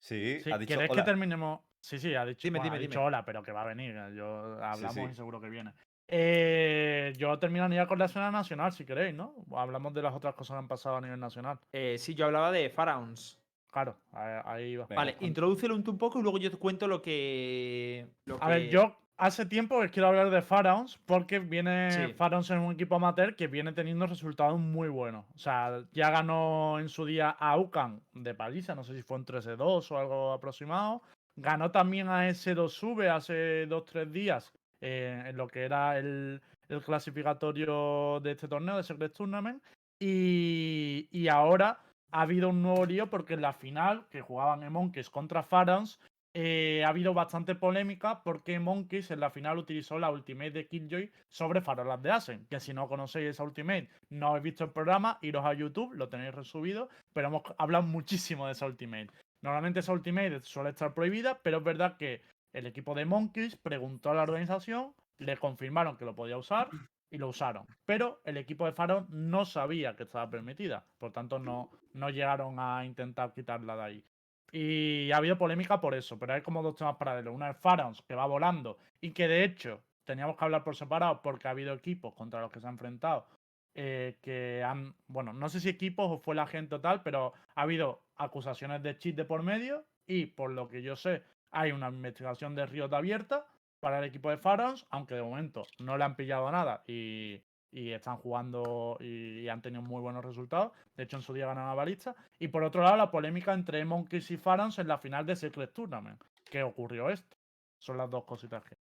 [0.00, 1.02] Sí, sí, ha dicho ¿Queréis hola.
[1.02, 1.60] que terminemos?
[1.80, 2.88] Sí, sí, ha dicho, Dime, bueno, dime, ha dime.
[2.90, 3.94] dicho hola, pero que va a venir.
[3.96, 5.00] eh, Yo hablamos sí.
[5.10, 5.72] y seguro que viene.
[6.08, 9.34] Eh, yo terminaría con la escena nacional, si queréis, ¿no?
[9.54, 11.60] Hablamos de las otras cosas que han pasado a nivel nacional.
[11.72, 13.38] Eh, sí, yo hablaba de Pharaons.
[13.70, 14.86] Claro, ahí, va.
[14.86, 18.08] Venga, Vale, introdúcelo un, poco y luego yo te cuento lo que.
[18.24, 22.12] lo A ver, yo hace tiempo que quiero hablar de Pharaons porque viene Sí.
[22.14, 25.26] Pharaons es un equipo amateur que viene teniendo resultados muy buenos.
[25.34, 29.18] O sea, ya ganó en su día a UCAN de paliza, no sé si fue
[29.18, 31.02] un 13-2 o algo aproximado.
[31.36, 38.20] Ganó también a S2V hace 2-3 días eh, en lo que era el, el clasificatorio
[38.20, 39.62] de este torneo de Secret Tournament.
[40.00, 41.78] Y, y ahora
[42.10, 46.00] ha habido un nuevo lío porque en la final, que jugaban en Monkeys contra Pharaons,
[46.32, 51.10] eh, ha habido bastante polémica porque Monkeys en la final utilizó la ultimate de Killjoy
[51.28, 52.46] sobre Farolas de Asen.
[52.46, 56.08] Que si no conocéis esa ultimate, no habéis visto el programa, iros a YouTube, lo
[56.08, 59.08] tenéis resubido, pero hemos hablado muchísimo de esa ultimate.
[59.42, 62.20] Normalmente esa ultimate suele estar prohibida, pero es verdad que
[62.52, 66.68] el equipo de Monkeys preguntó a la organización, le confirmaron que lo podía usar
[67.10, 67.66] y lo usaron.
[67.86, 72.56] Pero el equipo de Faro no sabía que estaba permitida, por tanto no, no llegaron
[72.58, 74.04] a intentar quitarla de ahí.
[74.52, 77.34] Y ha habido polémica por eso, pero hay como dos temas paralelos.
[77.34, 81.22] Una es Pharaons, que va volando y que de hecho teníamos que hablar por separado
[81.22, 83.26] porque ha habido equipos contra los que se han enfrentado
[83.74, 87.34] eh, que han, bueno, no sé si equipos o fue la gente o tal, pero
[87.54, 91.70] ha habido acusaciones de cheat de por medio y por lo que yo sé hay
[91.70, 93.46] una investigación de Riot abierta
[93.78, 97.90] para el equipo de Pharaons, aunque de momento no le han pillado nada y, y
[97.92, 100.72] están jugando y, han tenido muy buenos resultados.
[100.96, 102.14] De hecho, en su día ganaron a Balista.
[102.38, 105.72] Y por otro lado, la polémica entre Monkeys y Pharaons en la final de Secret
[105.72, 106.22] Tournament.
[106.44, 107.36] que ocurrió esto?
[107.78, 108.76] Son las dos cositas que.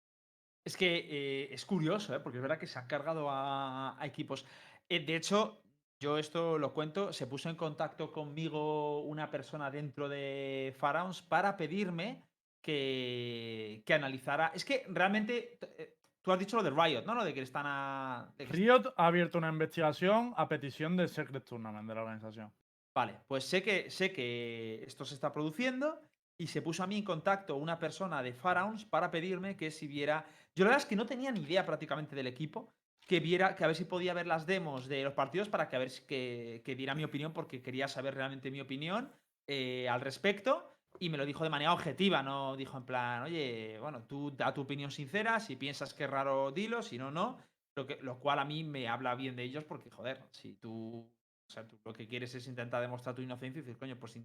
[0.65, 2.21] Es que eh, es curioso, ¿eh?
[2.21, 4.47] porque es verdad que se han cargado a, equipos.
[4.89, 5.61] Eh, de hecho,
[6.01, 11.57] yo esto lo cuento, se puso en contacto conmigo una persona dentro de Pharaons para
[11.57, 12.23] pedirme
[12.63, 14.53] que, que analizara.
[14.55, 17.15] Es que realmente, eh, tú has dicho lo de Riot, ¿no?
[17.15, 18.33] Lo de que están a...
[18.37, 22.51] que Riot ha abierto una investigación a petición del Secret Tournament de la organización.
[22.95, 26.01] Vale, pues sé que, sé que esto se está produciendo
[26.39, 29.87] y se puso a mí en contacto una persona de Pharaons para pedirme que si
[29.87, 30.25] viera.
[30.55, 32.73] Yo la verdad es que no tenía ni idea prácticamente del equipo,
[33.07, 35.77] que viera, que a ver si podía ver las demos de los partidos para que
[35.77, 39.13] a ver si que, que diera mi opinión, porque quería saber realmente mi opinión
[39.47, 40.74] eh, al respecto.
[41.01, 44.55] Y me lo dijo de manera objetiva, no dijo en plan, oye, bueno, tú da
[44.55, 47.39] tu opinión sincera, si piensas que es raro, dilo, si no, no.
[47.77, 51.11] Lo, que, lo cual a mí me habla bien de ellos porque, joder, si tú
[51.47, 54.19] o sea, tú lo que quieres es intentar demostrar tu inocencia y decir, coño, pues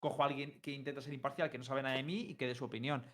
[0.00, 2.46] cojo a alguien que intenta ser imparcial, que no sabe nada de mí y que
[2.46, 3.04] dé su opinión.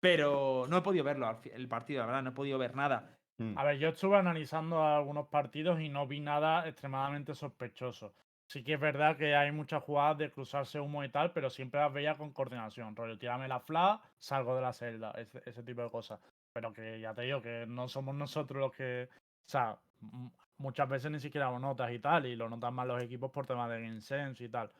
[0.00, 3.18] Pero no he podido verlo, el partido, la verdad, no he podido ver nada.
[3.38, 3.56] Mm.
[3.56, 8.14] A ver, yo estuve analizando algunos partidos y no vi nada extremadamente sospechoso.
[8.52, 11.80] Sí que es verdad que hay muchas jugadas de cruzarse humo y tal, pero siempre
[11.80, 12.94] las veía con coordinación.
[12.94, 16.20] Rollo, tírame la fla, salgo de la celda, ese, ese tipo de cosas.
[16.52, 19.08] Pero que ya te digo que no somos nosotros los que.
[19.10, 19.78] O sea,
[20.58, 23.46] muchas veces ni siquiera lo notas y tal, y lo notan más los equipos por
[23.46, 24.70] temas de sense y tal.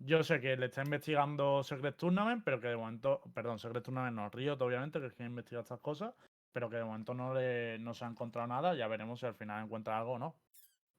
[0.00, 3.22] Yo sé que le está investigando Secret Tournament, pero que de momento.
[3.32, 6.12] Perdón, Secret Tournament no, Riot, obviamente, que es quien investiga estas cosas
[6.52, 8.74] pero que de momento no, le, no se ha encontrado nada.
[8.74, 10.34] Ya veremos si al final encuentra algo o no.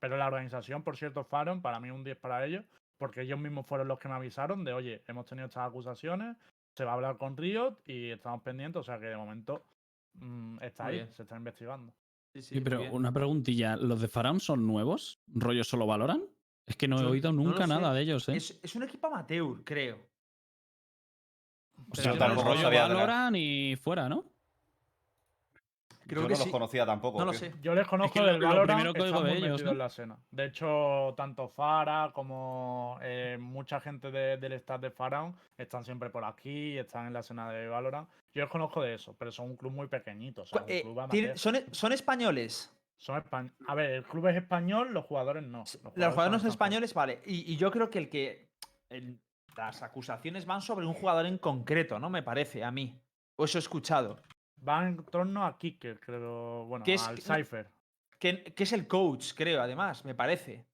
[0.04, 2.66] Pero la organización, por cierto, Faron, para mí un 10 para ellos,
[2.98, 6.36] porque ellos mismos fueron los que me avisaron de, oye, hemos tenido estas acusaciones,
[6.76, 9.66] se va a hablar con Riot y estamos pendientes, o sea que de momento
[10.16, 11.14] mm, está ahí, bien.
[11.14, 11.94] se está investigando.
[12.34, 12.94] Sí, sí, pero bien.
[12.94, 13.78] una preguntilla.
[13.78, 15.22] ¿Los de Faraón son nuevos?
[15.28, 16.22] ¿Rollo solo valoran?
[16.66, 18.36] Es que no he oído nunca nada de ellos, ¿eh?
[18.36, 20.00] Es, es un equipo amateur, creo.
[21.90, 24.33] o sea, rollo valoran y fuera, ¿no?
[26.08, 26.44] Creo Yo que no sí.
[26.46, 27.20] los conocía tampoco.
[27.20, 27.54] No lo sé.
[27.62, 29.72] Yo les conozco del lo Valorant, primero que oigo están de muy ellos, metidos ¿no?
[29.72, 30.18] en la escena.
[30.32, 36.10] De hecho, tanto Fara como eh, mucha gente de- del staff de Faraon están siempre
[36.10, 38.10] por aquí, están en la escena de Valorant.
[38.34, 40.42] Yo les conozco de eso, pero son un club muy pequeñito.
[40.42, 41.38] O sea, Cu- un eh, club tiene- amateur.
[41.38, 42.74] son, son españoles.
[42.98, 45.60] Son españ- A ver, el club es español, los jugadores no.
[45.60, 47.22] Los jugadores no son españoles, vale.
[47.26, 48.50] Y, y yo creo que el que.
[48.90, 49.20] el-
[49.56, 52.10] las acusaciones van sobre un jugador en concreto, ¿no?
[52.10, 53.00] Me parece, a mí.
[53.36, 54.20] O eso he escuchado.
[54.64, 56.66] Van en torno a Kicker, creo.
[56.66, 57.70] Bueno, ¿Qué es- al Cypher.
[58.18, 60.66] Que, que es el coach, creo, además, me parece.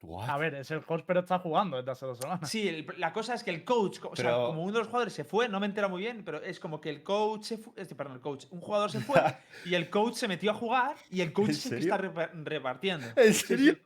[0.00, 0.28] What?
[0.30, 2.48] A ver, es el coach, pero está jugando desde hace dos semanas.
[2.48, 4.86] Sí, el- la cosa es que el coach, co- o sea, como uno de los
[4.88, 7.58] jugadores se fue, no me entera muy bien, pero es como que el coach se
[7.58, 9.20] fue, este, perdón, el coach, un jugador se fue
[9.64, 11.94] y el coach se metió a jugar y el coach ¿En es el que serio?
[11.94, 13.06] está repa- repartiendo.
[13.16, 13.76] ¿En serio?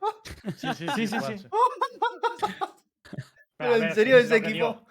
[0.57, 1.47] Sí, sí, Sí, sí, sí.
[3.57, 4.81] Pero en serio, es ese equipo-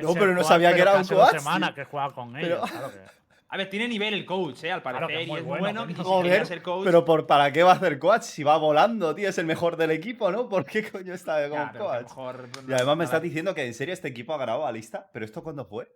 [0.00, 1.84] No, pero no sabía que era un hace dos coach, semanas tío.
[1.84, 2.70] que juega con Pero- ellos.
[2.70, 3.21] claro que-
[3.52, 4.72] A ver, tiene nivel el coach, ¿eh?
[4.72, 5.90] Al Claro parecer, que es y muy es bueno, bueno.
[5.90, 9.14] y si Joder, coach, Pero por, ¿para qué va a hacer coach si va volando,
[9.14, 9.28] tío?
[9.28, 10.48] Es el mejor del equipo, ¿no?
[10.48, 12.02] ¿Por qué coño está como lo coach?
[12.04, 15.10] mejor Y además me estás diciendo que en serio este equipo ha ganado a lista.
[15.12, 15.86] ¿Pero esto cuándo fue?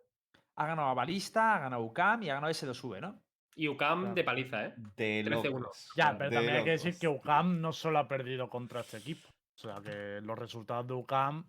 [0.56, 3.22] Ha ganado a Balista, ha ganado a UCAM y ha ganado S2V, ¿no?
[3.54, 4.14] Y UCAM Claro.
[4.14, 4.74] de paliza, ¿eh?
[4.94, 5.58] De 13-1.
[5.60, 5.88] locos.
[5.96, 8.98] Ya, pero De también hay que decir que UCAM no solo ha perdido contra este
[8.98, 9.28] equipo.
[9.54, 11.46] O sea, que los resultados de UCAM,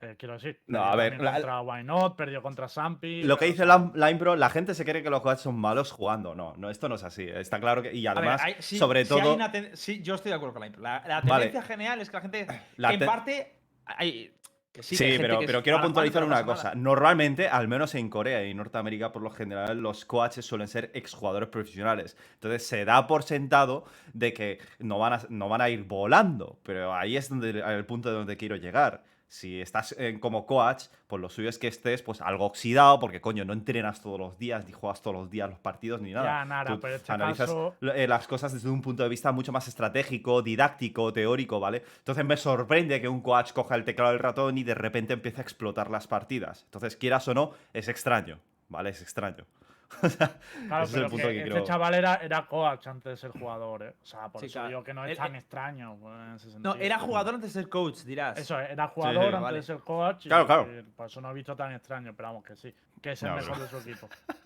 [0.00, 3.22] eh, quiero decir, No, a ver, la- contra Why Not, perdió contra Sampi.
[3.22, 5.58] Lo que dice o sea, Lam- Limebro, la gente se cree que los coaches son
[5.58, 6.34] malos jugando.
[6.34, 7.26] No, no, esto no es así.
[7.28, 7.94] Está claro que.
[7.94, 9.36] Y A ver, además, hay- sí- sobre sí todo.
[9.50, 10.82] ten- sí, yo estoy de acuerdo con la impro.
[10.82, 11.46] La, la Vale.
[11.46, 13.56] tendencia general es que la gente, La en te- parte,
[13.86, 14.32] hay,
[14.72, 16.74] que sí, Sí, que pero, pero quiero mala puntualizar una pasa cosa.
[16.74, 21.48] Normalmente, al menos en Corea y Norteamérica, por lo general, los coaches suelen ser exjugadores
[21.48, 22.14] profesionales.
[22.34, 26.58] Entonces se da por sentado de que no van a, no van a ir volando.
[26.62, 29.02] Pero ahí es donde, el punto de donde quiero llegar.
[29.28, 33.20] Si estás eh, como coach, pues lo suyo es que estés pues algo oxidado, porque
[33.20, 36.26] coño, no entrenas todos los días, ni juegas todos los días los partidos, ni nada.
[36.26, 39.32] Ya, Nara, Tú pero este analizas caso- eh, las cosas desde un punto de vista
[39.32, 41.82] mucho más estratégico, didáctico, teórico, ¿vale?
[41.98, 45.40] Entonces me sorprende que un coach coja el teclado del ratón y de repente empiece
[45.40, 46.62] a explotar las partidas.
[46.64, 48.90] Entonces, quieras o no, es extraño, ¿vale?
[48.90, 49.44] Es extraño.
[50.02, 52.86] O sea, Claro, ese es pero el punto que que este chaval era, era coach
[52.88, 53.94] antes de ser jugador, ¿eh?
[54.02, 54.68] O sea, por Sí, eso claro.
[54.68, 57.60] digo que no es tan él- extraño pues, en ese No, era jugador antes de
[57.62, 58.38] ser coach, dirás.
[58.38, 59.56] Eso, era jugador antes vale.
[59.58, 60.26] de ser coach.
[60.26, 60.78] y- Claro, claro.
[60.78, 62.74] y por eso no he visto tan extraño, pero vamos que sí.
[63.00, 64.08] Que es el No, mejor de su equipo.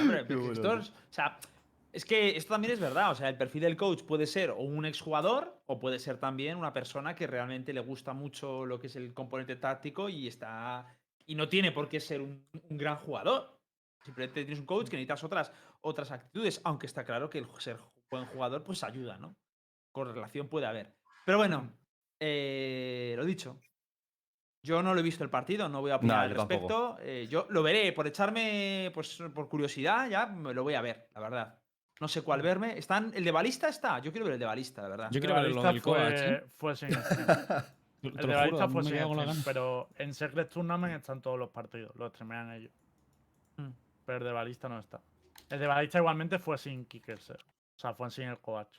[0.00, 1.36] Hombre, bueno, o sea,
[1.92, 3.10] es que esto también es verdad.
[3.12, 6.56] O sea, el perfil del coach puede ser o un exjugador o puede ser también
[6.58, 10.86] una persona que realmente le gusta mucho lo que es el componente táctico y está.
[11.26, 13.60] Y no tiene por qué ser un, un gran jugador.
[14.04, 17.78] Simplemente tienes un coach que necesitas otras, otras actitudes, aunque está claro que el ser
[18.10, 19.36] buen jugador pues ayuda, ¿no?
[19.92, 20.94] Correlación puede haber.
[21.24, 21.72] Pero bueno,
[22.20, 23.60] eh, lo dicho.
[24.62, 26.96] Yo no lo he visto el partido, no voy a opinar No, al respecto.
[27.00, 31.08] eh, yo lo veré por echarme, pues por curiosidad, ya me lo voy a ver,
[31.14, 31.58] la verdad.
[32.00, 32.76] No sé cuál verme.
[32.78, 33.98] Están, el de balista está.
[34.00, 35.08] Yo quiero ver el de balista, la verdad.
[35.10, 36.86] Yo quiero ver lo Realista del coach, fue, ¿eh?
[36.88, 36.88] fue.
[38.12, 42.12] Te El de Balista fue sin pero en Secret Tournament están todos los partidos, los
[42.12, 42.72] streamean ellos.
[43.56, 43.70] Mm.
[44.04, 45.00] Pero el de Balista no está.
[45.48, 47.40] El de Balista igualmente fue sin Kickerser.
[47.40, 48.78] O sea, fue sin el coach.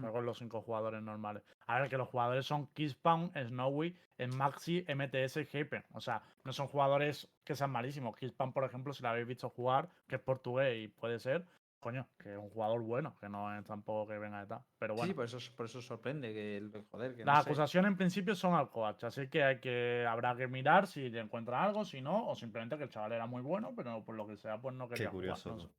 [0.00, 1.42] Fue con los cinco jugadores normales.
[1.66, 3.94] A ver, que los jugadores son Kisspawn, Snowy,
[4.34, 5.84] Maxi, MTS y Hyper.
[5.92, 8.16] O sea, no son jugadores que sean malísimos.
[8.16, 11.44] Kisspawn, por ejemplo, si lo habéis visto jugar, que es portugués y puede ser,
[11.80, 14.60] coño, que es un jugador bueno, que no es tampoco que venga de tal.
[14.78, 15.10] Pero Sí, bueno.
[15.10, 17.14] sí, por eso, por eso sorprende que el joder.
[17.14, 17.48] Que Las no sé.
[17.50, 21.20] acusaciones en principio son al coach, así que hay que habrá que mirar si le
[21.20, 24.26] encuentran algo, si no, o simplemente que el chaval era muy bueno, pero por lo
[24.26, 25.50] que sea, pues no quería Qué curioso.
[25.50, 25.64] jugar.
[25.64, 25.74] no sé.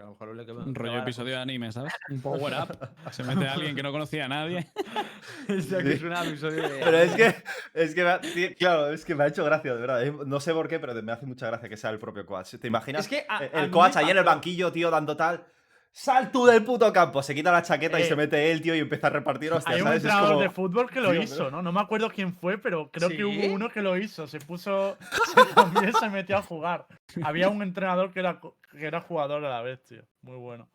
[0.00, 1.92] A lo mejor le quedó- Un rollo episodio de anime, ¿sabes?
[2.10, 2.88] Un power up.
[3.12, 4.66] Se mete a alguien que no conocía a nadie.
[5.48, 6.78] O sea, que es un episodio de.
[6.82, 7.34] Pero es que,
[7.74, 8.20] es que, me ha-
[8.58, 10.04] claro, es que me ha hecho gracia, de verdad.
[10.26, 12.54] No sé por qué, pero me hace mucha gracia que sea el propio coach.
[12.56, 13.02] ¿Te imaginas?
[13.02, 15.44] Es que a- Eh, a el me coach ahí en el banquillo, tío, dando tal.
[15.92, 17.22] ¡Sal tú del puto campo!
[17.22, 19.74] Se quita la chaqueta y Eh, se mete él, tío, y empieza a repartir hostias,
[19.76, 21.62] Hay un entrenador como- de fútbol que lo Tío, hizo, pero- ¿no?
[21.62, 24.26] No me acuerdo quién fue, pero creo que hubo uno que lo hizo.
[24.28, 24.96] Se puso.
[25.34, 26.86] se- también se metió a jugar.
[27.22, 30.02] Había un entrenador que era, que era jugador a la vez, tío.
[30.22, 30.68] Muy bueno.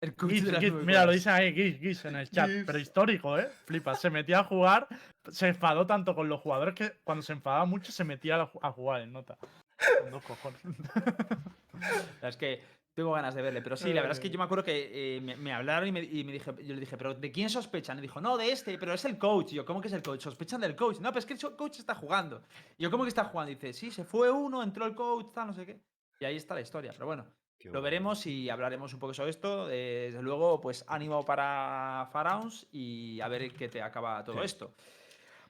[0.00, 2.50] El Giz, nueve mira, lo dicen ahí, Giz, Giz, en el chat.
[2.66, 3.48] Pero histórico, ¿eh?
[3.66, 3.94] Flipa.
[3.94, 4.88] Se metía a jugar,
[5.30, 8.58] se enfadó tanto con los jugadores que cuando se enfadaba mucho se metía a, ju-
[8.62, 9.38] a jugar en nota.
[10.00, 10.60] Con dos cojones.
[12.22, 12.60] Es que
[12.94, 13.62] tengo ganas de verle.
[13.62, 15.92] Pero sí, la verdad es que yo me acuerdo que eh, me, me hablaron y
[15.92, 17.98] me, y me dije, yo le dije, ¿pero de quién sospechan?
[17.98, 19.52] Y dijo, no, de este, pero es el coach.
[19.52, 20.20] Y yo, ¿cómo que es el coach?
[20.22, 20.98] Sospechan del coach.
[21.00, 22.42] No, pero es que el coach está jugando.
[22.76, 23.50] Y yo, ¿cómo que está jugando?
[23.50, 25.80] Y dice, sí, se fue uno, entró el coach, tal, no sé qué.
[26.20, 26.92] Y ahí está la historia.
[26.92, 27.24] Pero bueno,
[27.58, 27.82] Qué lo bueno.
[27.84, 29.68] veremos y hablaremos un poco sobre esto.
[29.70, 34.44] Eh, Desde luego, pues ánimo para Pharaons y a ver qué te acaba todo Sí.
[34.44, 34.74] esto.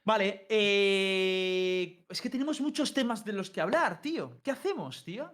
[0.05, 4.39] Vale, eh, es que tenemos muchos temas de los que hablar, tío.
[4.43, 5.31] ¿Qué hacemos, tío?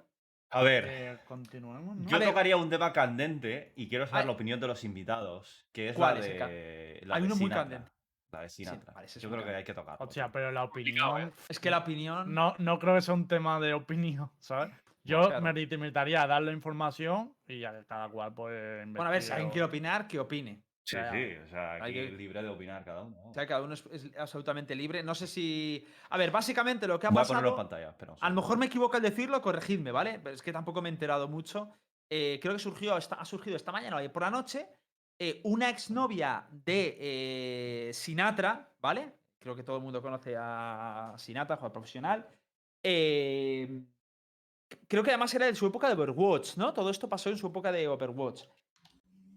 [0.51, 2.09] A ver, Eh, continuemos, ¿no?
[2.09, 2.29] yo A ver.
[2.29, 4.27] tocaría un tema candente y quiero saber Ay.
[4.27, 7.27] la opinión de los invitados, que es ¿Cuál la es el de, la Hay de
[7.27, 7.91] uno muy candente.
[8.31, 9.03] La de Sinatra.
[9.05, 10.05] es yo creo que hay que tocarlo.
[10.05, 11.33] Hostia, pero la opinión.
[11.49, 12.35] Es que la opinión.
[12.35, 14.71] No, no creo que sea un tema de opinión, ¿sabes?
[15.03, 15.41] Yo Claro.
[15.43, 19.23] me limitaría a dar la información y a que cada cual pues Bueno, a ver,
[19.23, 20.63] si alguien o- quiere opinar, que opine.
[20.89, 23.17] Sí, sí, o sea, aquí que- libre de opinar cada uno.
[23.27, 25.03] O sea, cada uno es, es absolutamente libre.
[25.03, 25.87] No sé si.
[26.11, 27.41] A ver, básicamente lo que ha Voy a pasado.
[27.41, 30.19] ponerlo en pantalla, un A lo mejor me equivoco al decirlo, corregidme, ¿vale?
[30.23, 31.71] Pero es que tampoco me he enterado mucho.
[32.11, 34.67] Eh, creo que surgió, esta- ha surgido esta mañana o por la noche
[35.19, 36.97] eh, una exnovia de
[37.89, 39.13] eh, Sinatra, ¿vale?
[39.39, 42.27] Creo que todo el mundo conoce a Sinatra, jugador profesional.
[44.87, 46.73] Creo que además era de su época de Overwatch, ¿no?
[46.73, 48.45] Todo esto pasó en su época de Overwatch.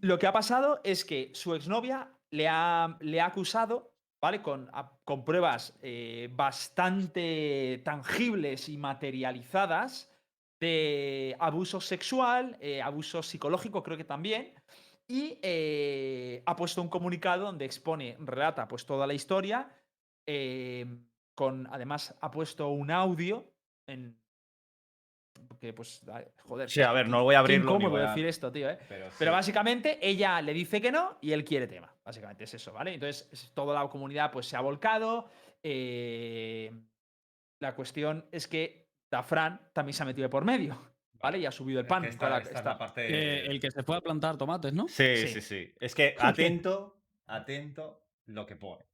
[0.01, 4.41] Lo que ha pasado es que su exnovia le ha, le ha acusado, ¿vale?
[4.41, 4.67] Con,
[5.03, 10.11] con pruebas eh, bastante tangibles y materializadas
[10.59, 14.55] de abuso sexual, eh, abuso psicológico, creo que también.
[15.07, 19.71] Y eh, ha puesto un comunicado donde expone, relata pues toda la historia.
[21.35, 23.53] con, además, ha puesto un audio
[23.85, 24.19] en.
[25.51, 26.01] Porque, pues,
[26.45, 26.69] joder.
[26.69, 28.77] Sí, a ver, no voy a incómodo voy a- decir esto, tío, ¿eh?
[28.87, 29.35] Pero, Pero sí.
[29.35, 31.93] básicamente ella le dice que no y él quiere tema.
[32.05, 32.93] Básicamente es eso, ¿vale?
[32.93, 35.29] Entonces es- toda la comunidad pues se ha volcado.
[35.63, 36.71] eh,
[37.59, 40.81] la cuestión es que Dafran también se ha metido de por medio,
[41.21, 41.37] ¿vale?
[41.37, 42.01] Y ha subido el Es pan.
[42.01, 44.73] que esta- esta es esta- la parte- Eh, el que se fue a plantar tomates,
[44.73, 44.87] ¿no?
[44.87, 45.27] Sí, Sí.
[45.27, 45.73] sí, sí.
[45.79, 46.15] Es que
[46.63, 48.85] atento, atento lo que pone.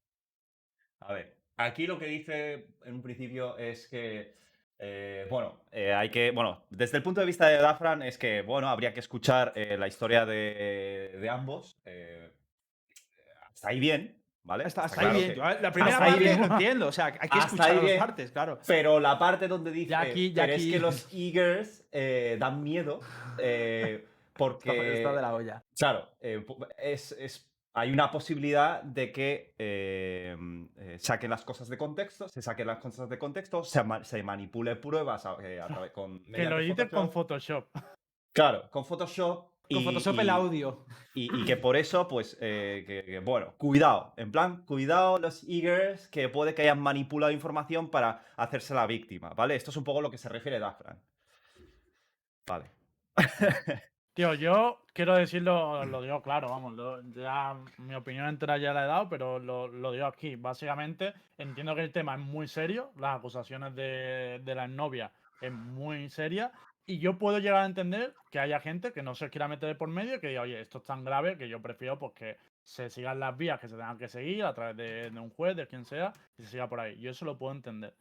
[1.02, 4.36] A ver, aquí lo que dice en un principio es que,
[4.80, 8.42] eh, bueno, eh, hay que, bueno, desde el punto de vista de Dafran es que,
[8.42, 11.78] bueno, habría que escuchar eh, la historia de, de ambos.
[13.54, 14.66] hasta ahí bien, ¿vale?
[14.66, 15.30] Hasta, hasta claro ahí bien.
[15.32, 16.40] que- yo, la primera parte bien.
[16.40, 16.88] lo entiendo.
[16.88, 18.00] O sea, hay que escuchar las bien.
[18.00, 18.60] partes, claro.
[18.68, 21.86] Pero la parte donde dice, aquí- es aquí- que los Eagers
[22.40, 23.00] dan miedo
[24.34, 24.70] porque...
[24.70, 25.64] Está, está de la olla.
[25.78, 27.47] Claro, es, es-
[27.80, 30.36] hay una posibilidad de que eh,
[30.78, 34.24] eh, saquen las cosas de contexto, se saquen las cosas de contexto, se, ma- se
[34.24, 37.68] manipule pruebas a, eh, a través- con, Que lo edites con Photoshop.
[38.34, 39.52] Claro, con Photoshop.
[39.72, 40.86] Con Photoshop y- el audio.
[41.14, 44.14] Y, y que por eso, pues, eh, que, que, bueno, cuidado.
[44.18, 49.30] En plan, cuidado los eagers que puede que hayan manipulado información para hacerse la víctima,
[49.36, 49.56] ¿vale?
[49.56, 51.00] Esto es un poco lo que se refiere Dafran.
[52.48, 52.72] Vale.
[54.18, 58.86] Tío, yo quiero decirlo, lo digo claro, vamos, lo- ya mi opinión entera ya la
[58.86, 60.36] he dado, pero lo, lo digo aquí.
[60.36, 65.52] Básicamente, entiendo que el tema es muy serio, las acusaciones de, de la novia es
[65.52, 66.52] muy seria,
[66.88, 69.88] y yo puedo llegar a entender que haya gente que no se quiera meter por
[69.90, 72.90] medio y que diga, oye, esto es tan grave que yo prefiero pues, que se
[72.90, 75.68] sigan las vías que se tengan que seguir a través de, de un juez, de
[75.68, 77.00] quien sea, y se siga por ahí.
[77.00, 77.94] Yo eso lo puedo entender.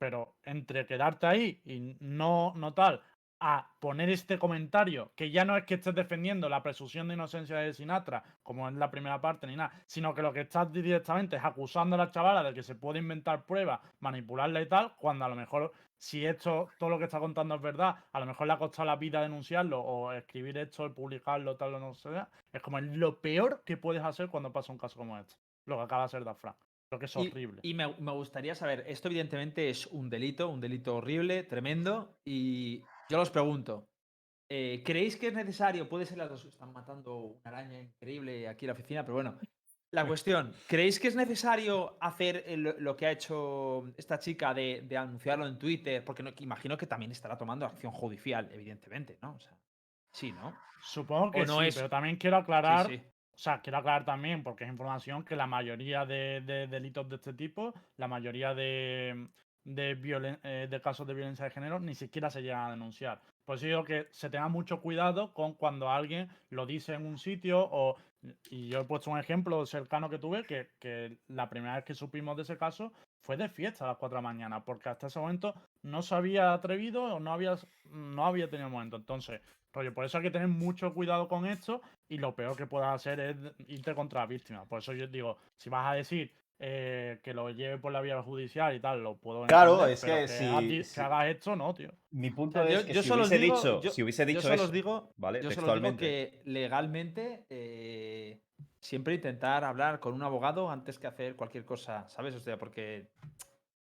[0.00, 3.00] Pero entre quedarte ahí y no, no tal,
[3.40, 7.56] a poner este comentario, que ya no es que estés defendiendo la presunción de inocencia
[7.56, 11.36] de Sinatra, como en la primera parte ni nada, sino que lo que estás directamente
[11.36, 15.24] es acusando a la chavala de que se puede inventar pruebas, manipularla y tal, cuando
[15.24, 18.46] a lo mejor, si esto, todo lo que está contando es verdad, a lo mejor
[18.46, 22.60] le ha costado la vida denunciarlo o escribir esto, publicarlo, tal o no sea, es
[22.60, 25.34] como lo peor que puedes hacer cuando pasa un caso como este.
[25.64, 26.54] Lo que acaba de hacer Dafran.
[26.90, 27.60] Creo que es Y- horrible.
[27.62, 32.82] Y, me, me gustaría saber, esto evidentemente es un delito, un delito horrible, tremendo, y
[33.10, 33.90] yo os pregunto,
[34.48, 35.88] eh, ¿creéis que es necesario?
[35.88, 39.38] Puede ser las dos, están matando una araña increíble aquí en la oficina, pero bueno.
[39.92, 44.82] La cuestión, ¿creéis que es necesario hacer el- lo que ha hecho esta chica de,
[44.82, 46.04] de anunciarlo en Twitter?
[46.04, 49.34] Porque no- imagino que también estará tomando acción judicial, evidentemente, ¿no?
[49.34, 49.58] O sea,
[50.12, 50.56] sí, ¿no?
[50.82, 53.02] Supongo que no sí, es- pero también quiero Sí, aclarar sí.
[53.32, 57.16] O sea, quiero aclarar también, porque es información que la mayoría de, de delitos de
[57.16, 59.28] este tipo, la mayoría de,
[59.64, 63.20] eh, de casos de violencia de género, ni siquiera se llegan a denunciar.
[63.44, 67.18] Por eso digo que se tenga mucho cuidado con cuando alguien lo dice en un
[67.18, 67.96] sitio o...
[68.50, 71.94] Y yo he puesto un ejemplo cercano que tuve, que, que la primera vez que
[71.94, 72.92] supimos de ese caso
[73.22, 76.14] fue de fiesta a las 4 de la mañana, porque hasta ese momento no se
[76.14, 77.56] había atrevido o no había,
[77.90, 78.96] no había tenido momento.
[78.96, 79.40] Entonces,
[79.72, 82.94] rollo, por eso hay que tener mucho cuidado con esto y lo peor que puedas
[82.94, 83.36] hacer es
[83.68, 84.64] irte contra la víctima.
[84.64, 86.32] Por eso yo digo, si vas a decir
[86.62, 90.04] eh, que lo lleve por la vía judicial y tal, lo puedo Claro, entender, es
[90.04, 91.90] que que, si- que hagas esto, no, tío.
[92.10, 94.26] Mi O punto sea, es yo, que yo si hubiese digo, dicho, yo- si hubiese
[94.26, 95.42] dicho yo solo eso, os digo, ¿vale?
[95.42, 98.40] yo solo digo que legalmente eh,
[98.78, 102.34] siempre intentar hablar con un abogado antes que hacer cualquier cosa, ¿sabes?
[102.34, 103.08] O sea, porque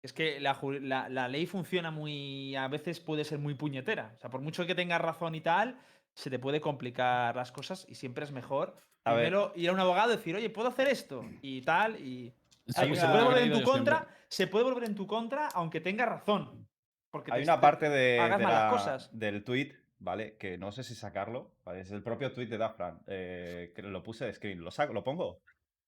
[0.03, 2.57] Es que la, la- la ley funciona muy.
[2.57, 4.13] A veces puede ser muy puñetera.
[4.17, 5.79] O sea, por mucho que tengas razón y tal,
[6.15, 8.77] se te puede complicar las cosas y siempre es mejor.
[9.05, 9.25] A ver.
[9.25, 11.23] Primero ir a un abogado y decir, oye, ¿puedo hacer esto?
[11.43, 12.01] Y tal.
[12.01, 12.33] Y.
[12.77, 13.97] Una- se puede volver en tu contra.
[13.99, 14.17] siempre.
[14.29, 16.69] Se puede volver en tu contra, aunque tenga razón.
[17.11, 19.19] Porque Hay te- una te- parte de, hagas de malas la- cosas.
[19.19, 20.37] del tweet, ¿vale?
[20.37, 21.57] Que no sé si sacarlo.
[21.65, 21.81] ¿vale?
[21.81, 23.03] Es el propio tweet de Dafran.
[23.07, 24.61] eh, que lo puse de screen.
[24.63, 24.93] ¿Lo saco?
[24.93, 25.43] ¿Lo pongo?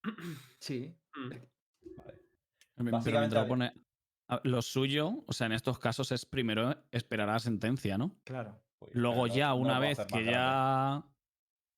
[0.58, 0.92] Sí.
[1.14, 2.90] Mm.
[2.90, 3.72] Básicamente, pone.
[4.44, 8.16] Lo suyo, o sea, en estos casos es primero esperar a la sentencia, ¿no?
[8.24, 8.62] Claro.
[8.80, 10.32] Uy, Luego ya, no una vez que grande.
[10.32, 11.04] ya.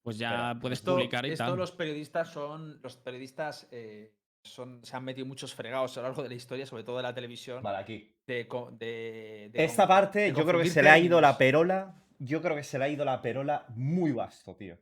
[0.03, 1.57] Pues ya puedes Esto, publicar y esto tal.
[1.57, 2.81] los periodistas son.
[2.83, 6.67] Los periodistas eh, son, se han metido muchos fregados a lo largo de la historia,
[6.67, 7.63] sobre todo de la televisión.
[7.63, 8.15] Vale, aquí.
[8.27, 11.97] De, co- de- de Esta parte yo creo que se le ha ido la perola.
[12.19, 14.79] Yo creo que se le ha ido la perola muy vasto, tío.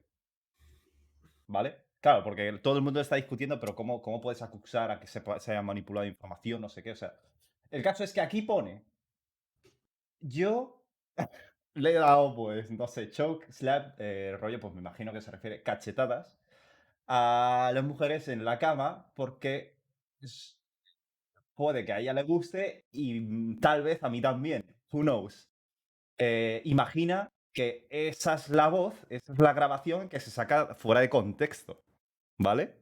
[1.46, 1.76] ¿Vale?
[2.00, 5.22] Claro, porque todo el mundo está discutiendo, pero ¿cómo, cómo puedes acusar a que se,
[5.38, 6.60] se haya manipulado información?
[6.60, 6.90] No sé qué.
[6.92, 7.14] O sea,
[7.70, 8.82] el caso es que aquí pone.
[10.20, 10.82] Yo
[11.74, 15.30] le he dado, pues, no sé, choke, slap, eh, rollo, pues me imagino que se
[15.30, 16.36] refiere cachetadas
[17.14, 19.76] a las mujeres en la cama porque
[21.54, 24.64] puede que a ella le guste y mm, tal vez a mí también.
[24.90, 25.50] Who knows?
[26.16, 31.02] Eh, imagina que esa es la voz, esa es la grabación que se saca fuera
[31.02, 31.84] de contexto.
[32.38, 32.81] ¿Vale?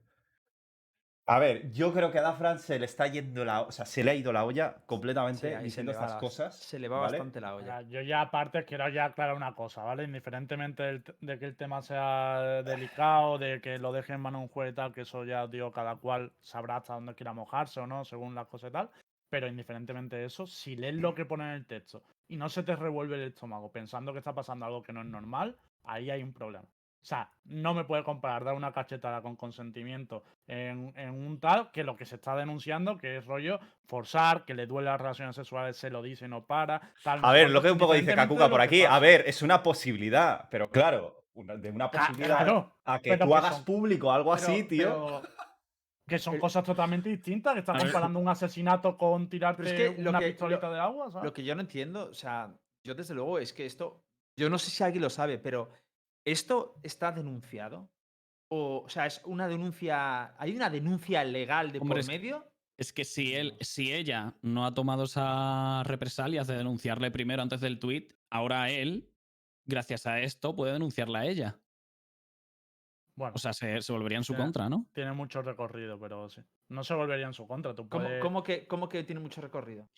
[1.27, 4.03] A ver, yo creo que a Dafran se le está yendo la, o sea, se
[4.03, 6.57] le ha ido la olla completamente diciendo le va estas la- cosas.
[6.57, 7.19] Se le va ¿vale?
[7.19, 7.83] bastante la olla.
[7.83, 10.03] Yo ya aparte quiero ya aclarar una cosa, ¿vale?
[10.05, 14.49] Indiferentemente del de que el tema sea delicado, de que lo deje en mano un
[14.49, 17.87] juez y tal, que eso ya digo, cada cual sabrá hasta dónde quiera mojarse o
[17.87, 18.91] no, según las cosas y tal.
[19.29, 22.65] Pero indiferentemente de eso, si lees lo que pone en el texto y no se
[22.65, 26.25] te revuelve el estómago pensando que está pasando algo que no es normal, ahí hay
[26.25, 26.67] un problema.
[27.03, 31.71] O sea, no me puede comparar dar una cachetada con consentimiento en, en un tal
[31.71, 35.35] que lo que se está denunciando, que es rollo forzar, que le duele las relaciones
[35.35, 36.93] sexuales, se lo dice y no para.
[37.03, 39.63] Tal, A ver, lo que un poco dice Kakuka por aquí, a ver, es una
[39.63, 44.13] posibilidad, pero claro, una- de una posibilidad claro, a que tú que hagas son- público
[44.13, 44.89] algo Pero- así, tío.
[44.89, 45.23] pero
[46.07, 50.27] que son cosas totalmente distintas, que estás comparando un asesinato con tirarte que una que-
[50.33, 51.25] pistolita lo- de agua, ¿sabes?
[51.25, 52.53] Lo que yo no entiendo, o sea,
[52.85, 54.03] yo desde luego es que esto,
[54.37, 55.71] yo no sé si alguien lo sabe, pero
[56.31, 57.91] ¿esto está denunciado?
[58.49, 62.13] O, o sea, es una denuncia, ¿hay una denuncia legal de Hombre, por es que-
[62.19, 62.47] medio?
[62.77, 67.61] Es que si él, si ella no ha tomado esa represalias de denunciarle primero antes
[67.61, 69.13] del tweet, ahora él,
[69.67, 71.59] gracias a esto, puede denunciarla a ella.
[73.17, 74.87] Bueno, O sea, se, se volvería en su contra, ¿no?
[74.95, 76.41] tiene mucho recorrido, pero sí.
[76.71, 77.75] No se volvería en su contra.
[77.75, 79.89] Tú ¿Cómo, puedes- cómo que, cómo que tiene mucho recorrido?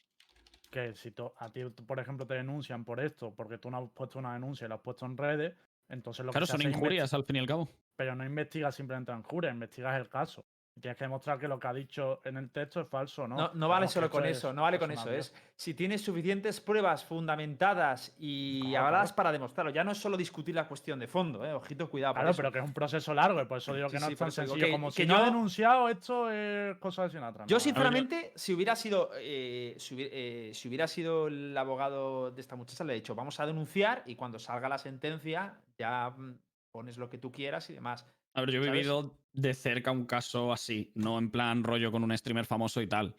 [0.70, 4.18] que si a ti, por ejemplo, te denuncian por esto, porque tú no has puesto
[4.18, 5.54] una denuncia y la has puesto en redes,
[5.88, 7.68] entonces lo Claro, que son injurias al fin y al cabo.
[7.96, 10.44] pero no investigas simplemente la injuria, investigas el caso.
[10.80, 13.36] Tienes que demostrar que lo que ha dicho en el texto es falso, ¿no?
[13.36, 15.10] No, no vale solo con es- eso, no vale con eso.
[15.12, 19.16] Es si tienes suficientes pruebas fundamentadas y Claro, avaladas claro.
[19.16, 19.70] para demostrarlo.
[19.70, 21.52] Ya no es solo discutir la cuestión de fondo, ¿eh?
[21.52, 22.14] ojito, cuidado.
[22.14, 22.36] por Claro, eso.
[22.38, 24.18] pero que es un proceso largo y por eso digo que Sí, no sí, es
[24.18, 27.44] tan sencillo que- como que si no ha yo- denunciado esto es cosa de Sinatra.
[27.46, 32.40] Yo, sinceramente, si hubiera sido eh, si, hubiera, eh, si hubiera sido el abogado de
[32.40, 36.34] esta muchacha, le he dicho, vamos a denunciar y cuando salga la sentencia ya mm,
[36.72, 38.06] pones lo que tú quieras y demás.
[38.34, 38.86] A ver, yo he ¿Sabes?
[38.86, 42.86] vivido de cerca un caso así, no en plan rollo con un streamer famoso y
[42.86, 43.16] tal.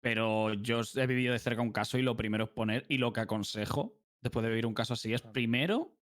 [0.00, 3.12] Pero yo he vivido de cerca un caso y lo primero es poner, y lo
[3.12, 5.98] que aconsejo después de vivir un caso así es primero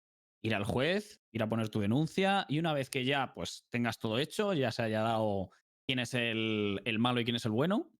[0.42, 3.98] ir al juez, ir a poner tu denuncia y una vez que ya pues tengas
[3.98, 5.50] todo hecho, ya se haya dado
[5.86, 7.92] quién es el, el malo y quién es el bueno,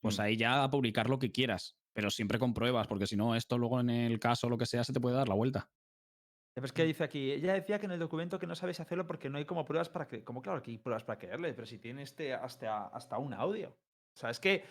[0.00, 0.20] pues Mm.
[0.20, 3.58] ahí ya a publicar lo que quieras, pero siempre con pruebas, porque si no, esto
[3.58, 5.70] luego en el caso o lo que sea se te puede dar la vuelta.
[6.52, 9.06] Pero es que dice aquí, ella decía que en el documento que no sabes hacerlo
[9.06, 10.24] porque no hay como pruebas para que.
[10.24, 13.68] Como claro que hay pruebas para creerle, pero si tiene este hasta, hasta un audio.
[13.70, 14.64] O sea, es que.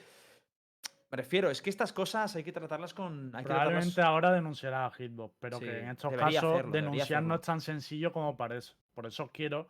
[1.12, 3.34] Me refiero, es que estas cosas hay que tratarlas con.
[3.36, 3.56] Hay que tratarlas-
[3.96, 7.42] Probablemente ahora denunciará a Hitbox, pero Sí, que en estos casos hacerlo, denunciar no es
[7.42, 8.74] tan sencillo como parece.
[8.94, 9.70] Por eso quiero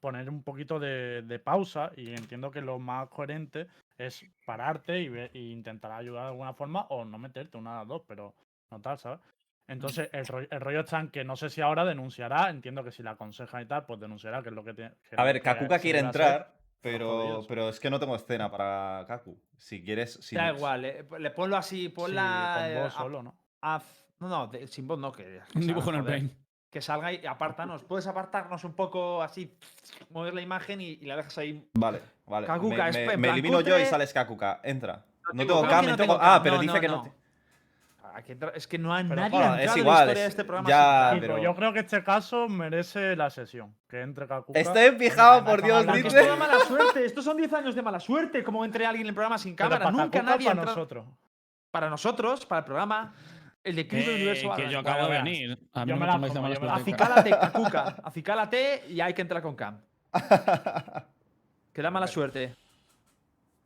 [0.00, 3.66] poner un poquito de, de pausa y entiendo que lo más coherente
[3.96, 7.78] es pararte y, ve- y intentar ayudar de alguna forma o no meterte una de
[7.78, 8.34] las dos, pero
[8.70, 9.20] no tal, ¿sabes?
[9.68, 12.90] Entonces, el, rollo- el rollo está en que no sé si ahora denunciará, entiendo que
[12.90, 14.92] si la aconseja y tal, pues denunciará, que es lo que tiene.
[15.08, 16.06] que A ver, Kakuka quiere hacer.
[16.06, 17.46] entrar, pero, sí.
[17.48, 19.38] pero es que no tengo escena para Kaku.
[19.56, 20.14] Si quieres.
[20.22, 22.54] Si Da no- igual, eh, le ponlo así, Sí, ponla.
[22.56, 23.34] con eh, voz a- solo, ¿no?
[23.62, 23.82] a-
[24.20, 25.22] no, no, de- sin voz no, que.
[25.52, 26.36] que Un salga, dibujo en el brain.
[26.70, 27.82] Que salga y apártanos.
[27.84, 29.54] Puedes apartarnos un poco así,
[30.10, 31.66] mover la imagen y, y la dejas ahí.
[31.74, 32.46] Vale, vale.
[32.46, 34.60] Kakuka, me es me- me elimino yo y sales Kakuka.
[34.62, 35.04] Entra.
[35.32, 35.70] No tengo tengo cam.
[35.70, 36.14] cam, que no no tengo.
[36.14, 36.96] tengo Ah, pero no, dice no, que no.
[36.96, 37.02] no.
[37.04, 37.97] te- hay que entrar-
[38.54, 40.26] es que no hay Pero nadie bueno, ha es entrado en igual, la historia de
[40.28, 40.68] es- este programa.
[40.68, 43.74] ya- pero yo creo que este caso merece la sesión.
[43.88, 44.58] Que entre Kakuka.
[44.58, 46.08] Estoy fijado, por Dios, dice.
[46.08, 47.04] es toda mala suerte.
[47.04, 48.42] Estos son 10 años de mala suerte.
[48.44, 49.78] Como entre alguien en el programa sin cámara.
[49.78, 51.06] para Nunca Kakuka, nadie para nosotros.
[51.70, 53.14] Para nosotros, para el programa.
[53.64, 54.52] El de Cristo del Eh, Universo.
[54.56, 55.58] que yo acabo de venir.
[55.74, 56.74] A mí Yo me la como, mala suerte.
[56.80, 57.96] Acicálate, Kakuka.
[58.04, 59.80] Acicálate y hay que entrar con Cam.
[61.72, 62.56] Que da mala suerte.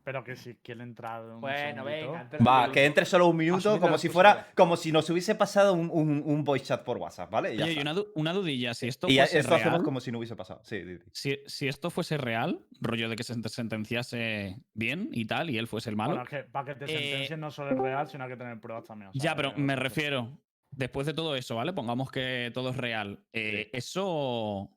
[0.05, 1.23] Pero que si quiere entrar.
[1.25, 2.13] un Bueno, segundito.
[2.13, 2.29] venga.
[2.41, 5.75] un Va, que entre solo un minuto, como si fuera, como si nos hubiese pasado
[5.75, 7.55] un, un, un voice chat por WhatsApp, ¿vale?
[7.55, 7.93] Y ya Oye, y está.
[7.93, 8.75] una, una dudilla.
[8.75, 10.61] Si esto Y fuese esto hacemos como si no hubiese pasado.
[10.65, 10.83] Sí,
[11.13, 15.69] si, si esto fuese real, rollo de que se sentenciase bien y tal, y él
[15.69, 16.15] fuese el malo.
[16.17, 18.37] Bueno, es que para que te Eh, sentencien no solo es real, sino hay que
[18.37, 19.11] tener pruebas también.
[19.15, 20.37] Ya, pero me refiero,
[20.73, 21.73] después de todo eso, ¿vale?
[21.73, 23.21] Pongamos que todo es real.
[23.33, 24.71] eh, ¿Eso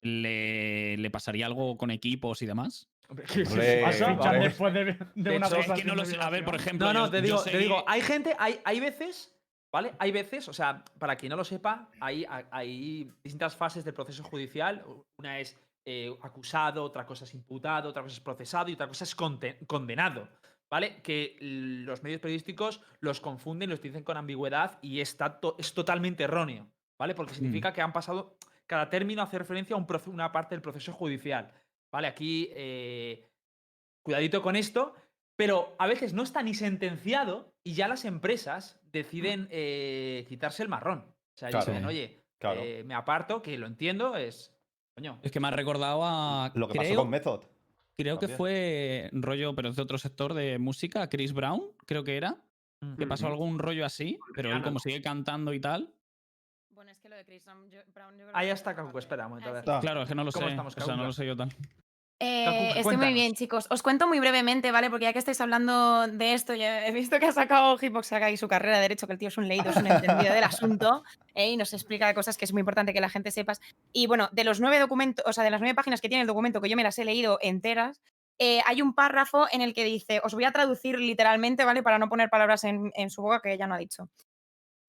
[0.00, 2.88] le, le pasaría algo con equipos y demás?
[3.10, 3.82] Hombre, ¿qué es Hombre?
[3.82, 6.16] Pasa, después de, de De una hecho, cosa Es que no lo sé.
[6.20, 6.86] A ver, por ejemplo.
[6.86, 9.34] No, no, yo- te digo, te digo, hay gente, hay, hay veces,
[9.72, 9.92] ¿vale?
[9.98, 14.22] Hay veces, o sea, para quien no lo sepa, hay, hay distintas fases del proceso
[14.22, 14.84] judicial.
[15.18, 19.04] Una es eh, acusado, otra cosa es imputado, otra cosa es procesado y otra cosa
[19.04, 20.28] es condenado.
[20.70, 21.02] ¿Vale?
[21.02, 26.22] Que los medios periodísticos los confunden, los dicen con ambigüedad y está to- es totalmente
[26.22, 26.70] erróneo.
[26.96, 27.16] ¿Vale?
[27.16, 28.36] Porque significa que han pasado.
[28.66, 31.50] Cada término hace referencia a un una parte del proceso judicial.
[31.92, 32.08] ¿Vale?
[32.08, 32.48] Aquí.
[32.52, 33.26] eh,
[34.02, 34.94] cuidadito con esto,
[35.36, 40.68] pero a veces no está ni sentenciado y ya las empresas deciden eh, quitarse el
[40.68, 41.00] marrón.
[41.00, 41.66] O sea, Claro.
[41.66, 42.60] dicen, oye, Claro.
[42.62, 44.54] eh, me aparto, que lo entiendo, es.
[44.96, 45.20] Coño.
[45.22, 46.50] Es que me ha recordado a.
[46.54, 47.40] Lo que creo, pasó con Method.
[47.96, 52.16] creo que fue rollo, pero es de otro sector de música, Chris Brown, creo que
[52.16, 52.36] era.
[52.98, 55.92] Que pasó algún rollo así, pero él como sigue cantando y tal.
[56.80, 58.98] Bueno, es que lo de Chris Brown, yo, Brown, yo creo Ahí está vale.
[58.98, 59.80] espera un momento, a Ah, ver.
[59.82, 60.38] Claro, es que no lo sé.
[60.38, 61.54] ¿Cómo estamos, o sea, no lo sé yo tal.
[62.20, 63.66] Eh, estoy muy bien, chicos.
[63.68, 64.88] Os cuento muy brevemente, ¿vale?
[64.88, 68.38] Porque ya que estáis hablando de esto, ya he visto que ha sacado saca ahí
[68.38, 71.04] su carrera de derecho, que el tío es un leído, es un entendido del asunto,
[71.34, 71.50] ¿eh?
[71.50, 73.60] y nos explica cosas que es muy importante que la gente sepas.
[73.92, 76.28] Y bueno, de los nueve documentos, o sea, de las nueve páginas que tiene el
[76.28, 78.00] documento, que yo me las he leído enteras,
[78.38, 81.82] eh, hay un párrafo en el que dice, os voy a traducir literalmente, ¿vale?
[81.82, 84.08] Para no poner palabras en, en su boca que ella no ha dicho.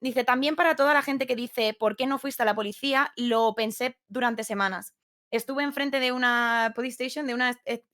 [0.01, 3.13] Dice, también para toda la gente que dice, ¿por qué no fuiste a la policía?
[3.15, 4.95] Lo pensé durante semanas.
[5.31, 7.57] Estuve enfrente de una police station, de una...
[7.65, 7.85] eh,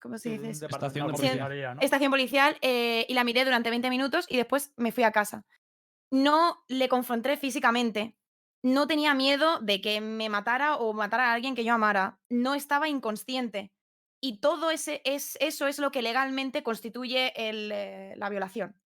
[0.00, 0.44] ¿Cómo se Sí, dice?
[0.44, 0.60] un eso?
[0.66, 1.80] departamento Estación ¿no?
[1.80, 5.46] estación policial eh, y la miré durante 20 minutos y después me fui a casa.
[6.10, 8.14] No le confronté físicamente.
[8.62, 12.20] No tenía miedo de que me matara o matara a alguien que yo amara.
[12.28, 13.72] No estaba inconsciente.
[14.20, 18.78] Y todo ese, es, eso es lo que legalmente constituye el, eh, la violación.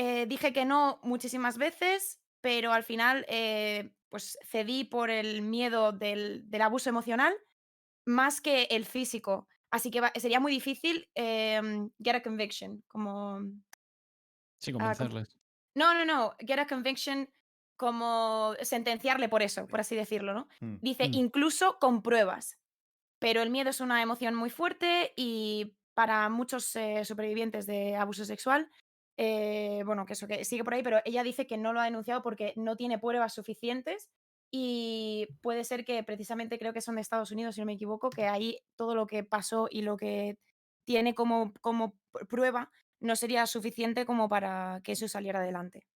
[0.00, 5.90] Eh, dije que no muchísimas veces, pero al final eh, pues cedí por el miedo
[5.90, 7.34] del, del abuso emocional
[8.06, 9.48] más que el físico.
[9.72, 13.40] Así que va- sería muy difícil em, get a conviction, como...
[14.60, 15.36] Sí, Ah, convencerles.
[15.74, 17.28] No, no, no, get a conviction
[17.76, 20.48] como sentenciarle por eso, por así decirlo, ¿no?
[20.60, 20.76] Mm.
[20.80, 21.14] Dice, Mm.
[21.14, 22.56] incluso con pruebas.
[23.20, 28.24] Pero el miedo es una emoción muy fuerte y para muchos eh, supervivientes de abuso
[28.24, 28.70] sexual,
[29.18, 31.84] eh, bueno, que eso que sigue por ahí, pero ella dice que no lo ha
[31.86, 34.10] denunciado porque no tiene pruebas suficientes
[34.52, 38.10] y puede ser que precisamente creo que son de Estados Unidos, si no me equivoco,
[38.10, 40.38] que ahí todo lo que pasó y lo que
[40.86, 45.88] tiene como, como pr- prueba no sería suficiente como para que eso saliera adelante.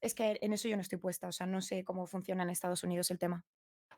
[0.00, 2.50] Es que en eso yo no estoy puesta, o sea, no sé cómo funciona en
[2.50, 3.46] Estados Unidos el tema.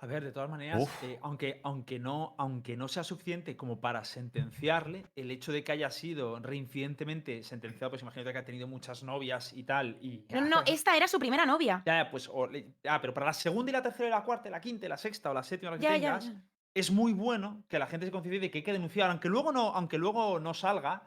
[0.03, 4.03] A ver, de todas maneras, eh, aunque, aunque, no, aunque no sea suficiente como para
[4.03, 9.03] sentenciarle, el hecho de que haya sido reincidentemente sentenciado, pues imagínate que ha tenido muchas
[9.03, 9.99] novias y tal.
[10.01, 11.83] Y, No, no, esta era su primera novia.
[11.85, 12.31] Ya, pues.
[12.33, 12.49] o
[12.89, 14.89] ah, pero para la segunda y la tercera y la cuarta y la quinta y
[14.89, 16.43] la sexta o la séptima, la que Ya, ya, tengas, ya.
[16.73, 19.53] es muy bueno que la gente se conciencie de que hay que denunciar, aunque luego
[19.53, 21.03] no, aunque luego no salga,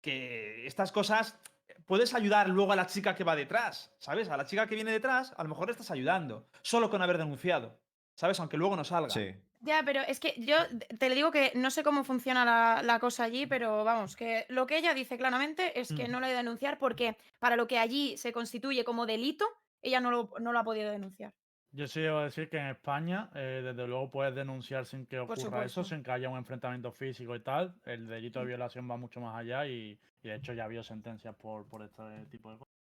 [0.00, 1.38] que estas cosas
[1.84, 4.30] puedes ayudar luego a la chica que va detrás, ¿sabes?
[4.30, 7.18] A la chica que viene detrás, a lo mejor le estás ayudando, solo con haber
[7.18, 7.78] denunciado,
[8.20, 8.38] ¿sabes?
[8.38, 9.08] Aunque luego no salga.
[9.08, 9.34] Sí.
[9.60, 10.56] Ya, pero es que yo
[10.98, 14.44] te le digo que no sé cómo funciona la, la cosa allí, pero vamos, que
[14.50, 16.10] lo que ella dice claramente es que Mm.
[16.10, 19.46] no la ha ido a denunciar porque para lo que allí se constituye como delito,
[19.80, 21.32] ella no lo, no lo ha podido denunciar.
[21.72, 25.64] Yo sí debo decir que en España, eh, desde luego, puedes denunciar sin que ocurra
[25.64, 27.74] eso, sin que haya un enfrentamiento físico y tal.
[27.86, 30.82] El delito de violación va mucho más allá y, y de hecho ya ha habido
[30.82, 32.74] sentencias por, por este tipo de cosas.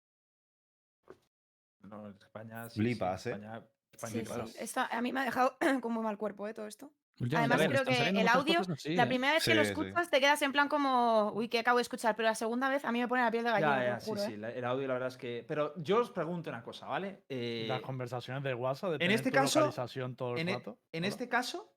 [1.81, 3.33] No, en España sí, Flipas, sí, ¿eh?
[3.33, 3.63] España,
[3.97, 4.47] Sí, claro.
[4.47, 4.55] sí.
[4.59, 6.53] Esta- a mí me ha dejado con muy mal cuerpo ¿eh?
[6.53, 6.91] todo esto.
[7.35, 9.07] Además, creo que el audio, así, la ¿eh?
[9.07, 9.71] primera vez que lo sí.
[9.71, 12.85] escuchas te quedas en plan como, uy, que acabo de escuchar, pero la segunda vez
[12.85, 14.53] a mí me pone la piel de gallina, Ya, ya, sí, juro, sí, ¿eh?
[14.55, 15.43] el audio la verdad es que...
[15.45, 17.23] Pero yo os pregunto una cosa, ¿vale?
[17.27, 20.47] Eh, Las conversaciones de WhatsApp, de en tener este tu caso, localización todo el en,
[20.49, 20.79] e- rato.
[20.93, 21.75] en este caso,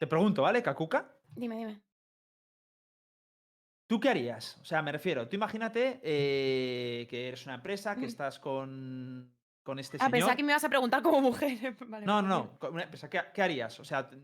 [0.00, 1.16] te pregunto, ¿vale, Kakuka?
[1.36, 1.80] Dime, dime.
[3.86, 4.58] ¿Tú qué harías?
[4.62, 8.04] O sea, me refiero, tú imagínate eh, que eres una empresa, que Mm.
[8.08, 9.32] estás con,
[9.62, 10.10] con este Ah, señor.
[10.12, 11.76] pensaba que me ibas a preguntar como mujer.
[11.86, 13.08] Vale, No, no, no.
[13.10, 13.78] ¿Qué, qué harías?
[13.80, 14.18] O sea, ¿te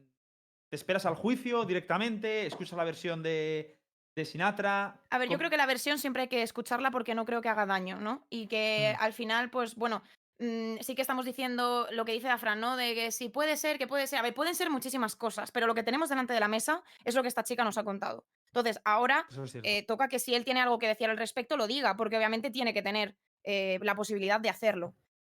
[0.70, 2.47] esperas al juicio directamente?
[2.47, 3.78] ¿Escuchas la versión de,
[4.16, 5.01] de Sinatra?
[5.11, 7.41] A ver, yo ¿Cómo- creo que la versión siempre hay que escucharla porque no creo
[7.41, 8.26] que haga daño, ¿no?
[8.30, 9.03] Y que Mm.
[9.03, 10.03] al final, pues bueno,
[10.41, 12.76] mm, sí que estamos diciendo lo que dice Afran, ¿no?
[12.76, 14.18] De que sí puede ser, que puede ser.
[14.18, 17.14] A ver, pueden ser muchísimas cosas, pero lo que tenemos delante de la mesa es
[17.14, 18.24] lo que esta chica nos ha contado.
[18.47, 21.66] Entonces, ahora es eh, toca que si él tiene algo que decir al respecto, lo
[21.66, 23.14] diga, porque obviamente tiene que tener
[23.45, 24.95] eh, la posibilidad de hacerlo.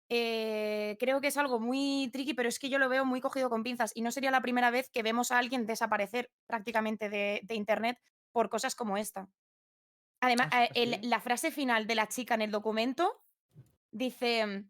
[0.10, 3.50] Eh, creo que es algo muy tricky, pero es que yo lo veo muy cogido
[3.50, 7.42] con pinzas y no sería la primera vez que vemos a alguien desaparecer prácticamente de,
[7.44, 8.00] de Internet
[8.32, 9.30] por cosas como esta.
[10.22, 11.08] Además, Ah, eh, el- ¿sí?
[11.08, 13.24] la frase final de la chica en el documento
[13.92, 14.66] dice,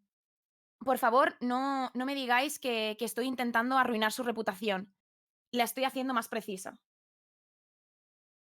[0.80, 4.94] por favor, no, no me digáis que, que estoy intentando arruinar su reputación.
[5.52, 6.80] La estoy haciendo más precisa.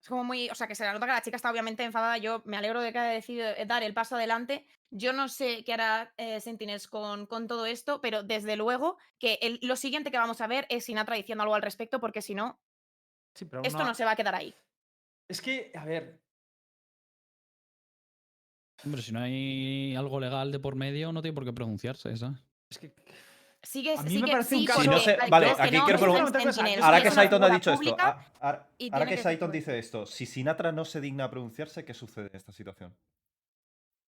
[0.01, 2.17] Es como muy, o sea, que se le nota que la chica está obviamente enfadada.
[2.17, 4.65] Yo me alegro de que haya decidido eh, dar el paso adelante.
[4.91, 9.39] Yo no sé qué hará eh, Sentinels con, con todo esto, pero desde luego que
[9.41, 12.33] el- lo siguiente que vamos a ver es Sinatra diciendo algo al respecto, porque si
[12.33, 12.59] no,
[13.33, 14.55] Sí, pero esto no- no se va a quedar ahí.
[15.27, 16.19] Es que, a ver,
[18.85, 22.39] Hombre, si no hay algo legal de por medio, no tiene por qué pronunciarse, ¿sabes?
[22.69, 22.93] es que
[23.61, 27.01] Sigue, A mí me parece un caso- no sé- vale, aquí no, quiero preguntar- Ahora
[27.01, 30.85] que Saiton ha dicho esto, a- ahora, que que Saiton dice esto, si Sinatra no
[30.85, 32.95] se digna a pronunciarse, ¿qué sucede en esta situación?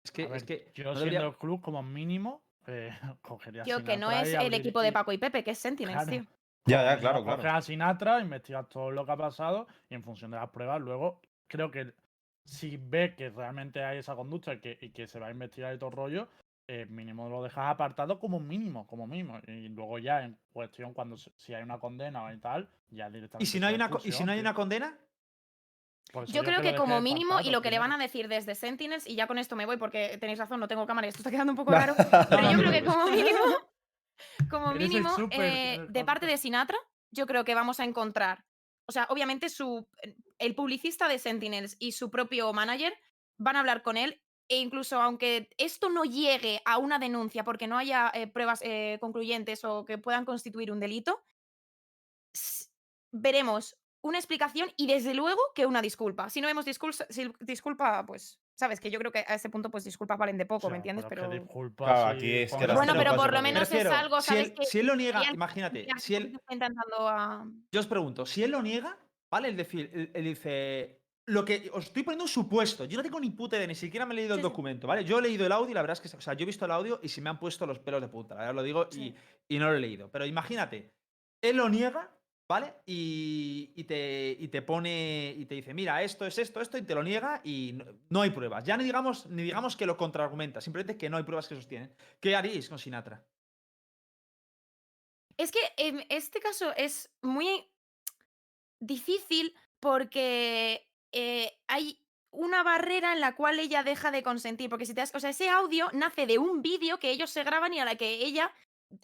[0.03, 2.89] es que, A ver, es que yo no siendo debería- el club como mínimo, eh,
[3.21, 6.11] cogería Tío, que no es el equipo de Paco y Pepe, que es Sentinels, Claro.
[6.11, 6.25] tío.
[6.65, 7.49] Ya, ya, claro, claro.
[7.51, 11.21] a Sinatra, investigas todo lo que ha pasado y en función de las pruebas, luego
[11.47, 11.93] creo que
[12.45, 15.73] si ve que realmente hay esa conducta y que, y que se va a investigar
[15.73, 16.27] y todo el rollo,
[16.71, 19.39] eh, mínimo lo dejas apartado como mínimo, como mínimo.
[19.47, 23.43] Y luego ya en cuestión, cuando si hay una condena o y tal, ya directamente.
[23.43, 24.95] ¿Y si no hay una, ¿y si no hay una condena?
[26.27, 29.15] Yo creo que como mínimo, y lo que le van a decir desde Sentinels, y
[29.15, 31.53] ya con esto me voy porque tenéis razón, no tengo cámara y esto está quedando
[31.53, 31.95] un poco raro,
[32.29, 33.39] pero yo creo que como mínimo,
[34.51, 36.77] como mínimo, eh, de parte de Sinatra,
[37.09, 38.45] yo creo que vamos a encontrar,
[38.85, 39.87] o sea, obviamente su,
[40.37, 42.93] el publicista de Sentinels y su propio manager
[43.39, 47.67] van a hablar con él e incluso aunque esto no llegue a una denuncia porque
[47.67, 51.23] no haya eh, pruebas eh, concluyentes o que puedan constituir un delito,
[53.11, 56.29] veremos una explicación y desde luego que una disculpa.
[56.29, 57.05] Si no vemos disculpa,
[57.41, 60.47] disculpa pues, sabes que yo creo que a ese punto pues disculpas valen de O
[60.47, 61.05] poco, sea, ¿me entiendes?
[61.07, 64.27] Pero disculpa Claro, si aquí es que bueno, pero por lo menos es algo, si
[64.29, 64.47] ¿sabes?
[64.47, 67.45] él, que si él lo niega, imagínate, si él, a...
[67.71, 68.97] yo os pregunto, si él lo niega,
[69.29, 69.49] ¿vale?
[69.49, 70.98] Él, él dice,
[71.29, 74.05] lo que os estoy poniendo un supuesto, yo no tengo ni puta idea, ni siquiera
[74.05, 75.03] me he leído Sí, el documento, ¿vale?
[75.05, 76.65] Yo he leído el audio y la verdad es que, o sea, yo he visto
[76.65, 78.87] el audio y se me han puesto los pelos de punta, la verdad lo digo,
[78.91, 79.13] Sí.
[79.47, 80.09] y, y no lo he leído.
[80.11, 80.91] Pero imagínate,
[81.41, 82.11] él lo niega,
[82.47, 82.73] ¿vale?
[82.85, 86.81] Y, y te, y te pone, y te dice, mira, esto es esto, esto, y
[86.81, 88.63] te lo niega y no, no hay pruebas.
[88.65, 91.93] Ya ni digamos, ni digamos que lo contraargumenta, simplemente que no hay pruebas que sostienen.
[92.19, 93.23] ¿Qué haríais con Sinatra?
[95.37, 97.65] Es que en este caso es muy
[98.81, 101.99] difícil porque eh, hay
[102.31, 104.69] una barrera en la cual ella deja de consentir.
[104.69, 107.43] Porque si te das, o sea, ese audio nace de un vídeo que ellos se
[107.43, 108.51] graban y a la que ella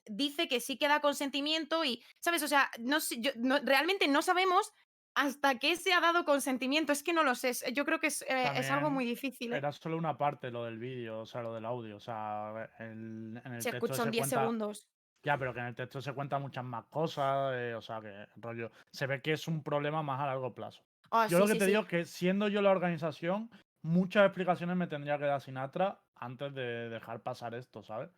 [0.08, 2.44] dice que sí queda consentimiento y, ¿sabes?
[2.44, 4.74] O sea, no, sé- yo- no- realmente no sabemos
[5.16, 6.92] hasta qué se ha dado consentimiento.
[6.92, 7.54] Es que no lo sé.
[7.74, 9.54] Yo creo que es, eh, es algo muy difícil.
[9.54, 9.58] ¿eh?
[9.58, 11.96] Era solo una parte lo del vídeo, o sea, lo del audio.
[11.98, 14.88] O sea, el- en el Se texto en 10 cuenta, segundos.
[15.24, 18.28] Ya, pero que en el texto se cuentan muchas más cosas, eh, o sea, que
[18.36, 18.72] rollo.
[18.92, 20.84] Se ve que es un problema más a largo plazo.
[21.12, 21.72] Ah, Yo sí, lo que sí, te sí.
[21.72, 23.50] digo es que siendo yo la organización,
[23.84, 28.10] muchas explicaciones me tendría que dar Sinatra antes de dejar pasar esto, ¿sabes?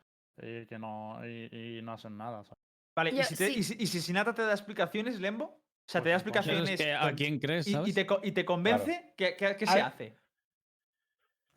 [0.42, 2.58] Y que no, y, y no hacen nada, ¿sabes?
[2.96, 3.60] Vale, ¿y si, te- sí.
[3.60, 5.46] y si- y si Sinatra te da explicaciones, Lembo?
[5.46, 6.16] O sea, te da.
[6.16, 7.94] Claro, explicaciones es que, ¿A quién crees, y, y sabes?
[7.94, 10.18] te, y te convence, ¿qué, qué- qué A se hace?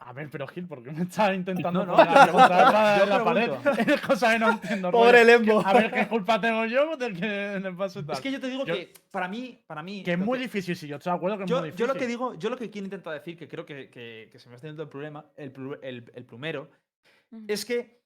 [0.02, 3.50] A ver, pero Gil, ¿por qué me estás intentando No, no, la la pared?
[3.86, 4.90] Es cosa que no entiendo.
[4.90, 5.24] Pobre.
[5.24, 5.60] Lembo.
[5.64, 8.14] A ver qué culpa tengo yo de que le pase tal.
[8.14, 10.02] Es que yo te digo Yo- que para mí, para mí.
[10.02, 12.34] Que es muy difícil, sí, yo estoy de acuerdo que es Yo, lo que digo,
[12.34, 14.82] yo lo que quiero intentar decir, que creo que, que- que se me está teniendo
[14.84, 16.70] el problema, el, el- el plumero,
[17.46, 18.00] es que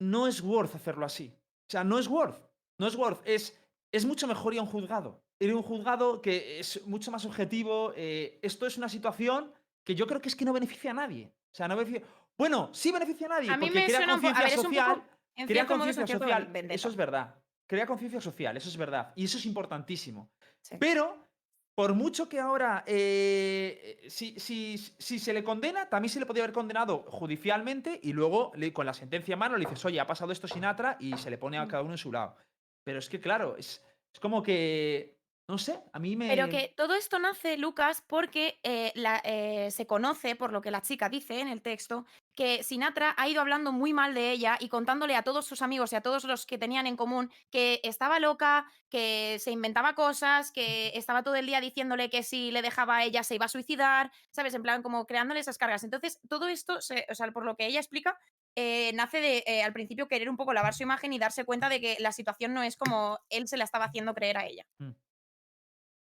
[0.00, 1.32] no es worth hacerlo así.
[1.68, 2.38] O sea, no es worth.
[2.78, 3.20] No es worth.
[3.24, 3.58] Es,
[3.90, 5.22] es mucho mejor ir a un juzgado.
[5.40, 7.92] Ir a un juzgado que es mucho más objetivo.
[7.96, 9.50] eh, esto es una situación
[9.86, 11.32] que yo creo que es que no beneficia a nadie.
[11.52, 12.06] O sea, no beneficia.
[12.36, 13.50] Bueno, sí beneficia a nadie.
[13.50, 15.02] A mí porque me crea un conciencia un social.
[15.36, 16.46] En Crea un conciencia social.
[16.46, 16.74] vendetta.
[16.74, 17.34] Eso es verdad.
[17.66, 19.12] Crea conciencia social, eso es verdad.
[19.16, 20.30] Y eso es importantísimo.
[20.60, 20.76] Sí.
[20.80, 21.28] Pero,
[21.74, 26.26] por mucho que ahora, eh, eh, si, si- si se le condena, también se le
[26.26, 30.06] podría haber condenado judicialmente y luego con la sentencia a mano le dices, oye, ha
[30.06, 31.68] pasado esto Sinatra y se le pone a Mm.
[31.68, 32.36] cada uno en su lado.
[32.84, 33.82] Pero es que, claro, es,
[34.12, 35.15] es como que
[35.48, 36.26] No sé, a mí me.
[36.28, 40.72] Pero que todo esto nace, Lucas, porque eh, la- eh, se conoce, por lo que
[40.72, 44.56] la chica dice en el texto, que Sinatra ha ido hablando muy mal de ella
[44.58, 47.80] y contándole a todos sus amigos y a todos los que tenían en común que
[47.84, 52.60] estaba loca, que se inventaba cosas, que estaba todo el día diciéndole que si le
[52.60, 54.52] dejaba a ella se iba a suicidar, ¿sabes?
[54.54, 55.84] En plan, como creándole esas cargas.
[55.84, 58.18] Entonces, todo esto, se- o sea, por lo que ella explica,
[58.56, 61.68] eh, nace de eh, al principio querer un poco lavar su imagen y darse cuenta
[61.68, 64.66] de que la situación no es como él se la estaba haciendo creer a ella.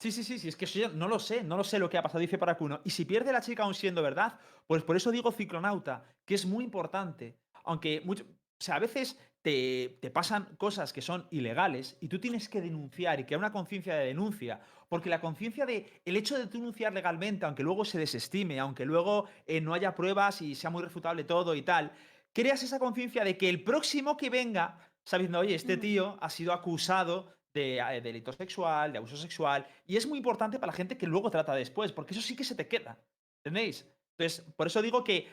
[0.04, 1.98] Sí, sí, sí, sí, es que yo no lo sé, no lo sé lo que
[1.98, 2.82] ha pasado, dice Paracuno.
[2.84, 4.38] Y si pierde la chica aún siendo verdad,
[4.68, 7.38] pues por eso digo ciclonauta, que es muy importante.
[7.64, 12.20] Aunque mucho, o sea, a veces te, te pasan cosas que son ilegales y tú
[12.20, 14.60] tienes que denunciar y crear una conciencia de denuncia.
[14.90, 19.30] Porque la conciencia de el hecho de denunciar legalmente, aunque luego se desestime, aunque luego
[19.46, 21.94] eh, no haya pruebas y sea muy refutable todo y tal,
[22.34, 26.52] creas esa conciencia de que el próximo que venga, sabiendo, oye, este tío ha sido
[26.52, 30.98] acusado de eh, delito sexual, de abuso sexual, y es muy importante para la gente
[30.98, 32.98] que luego trata después, porque eso sí que se te queda,
[33.38, 33.86] ¿entendéis?
[34.18, 35.28] Entonces, por eso digo que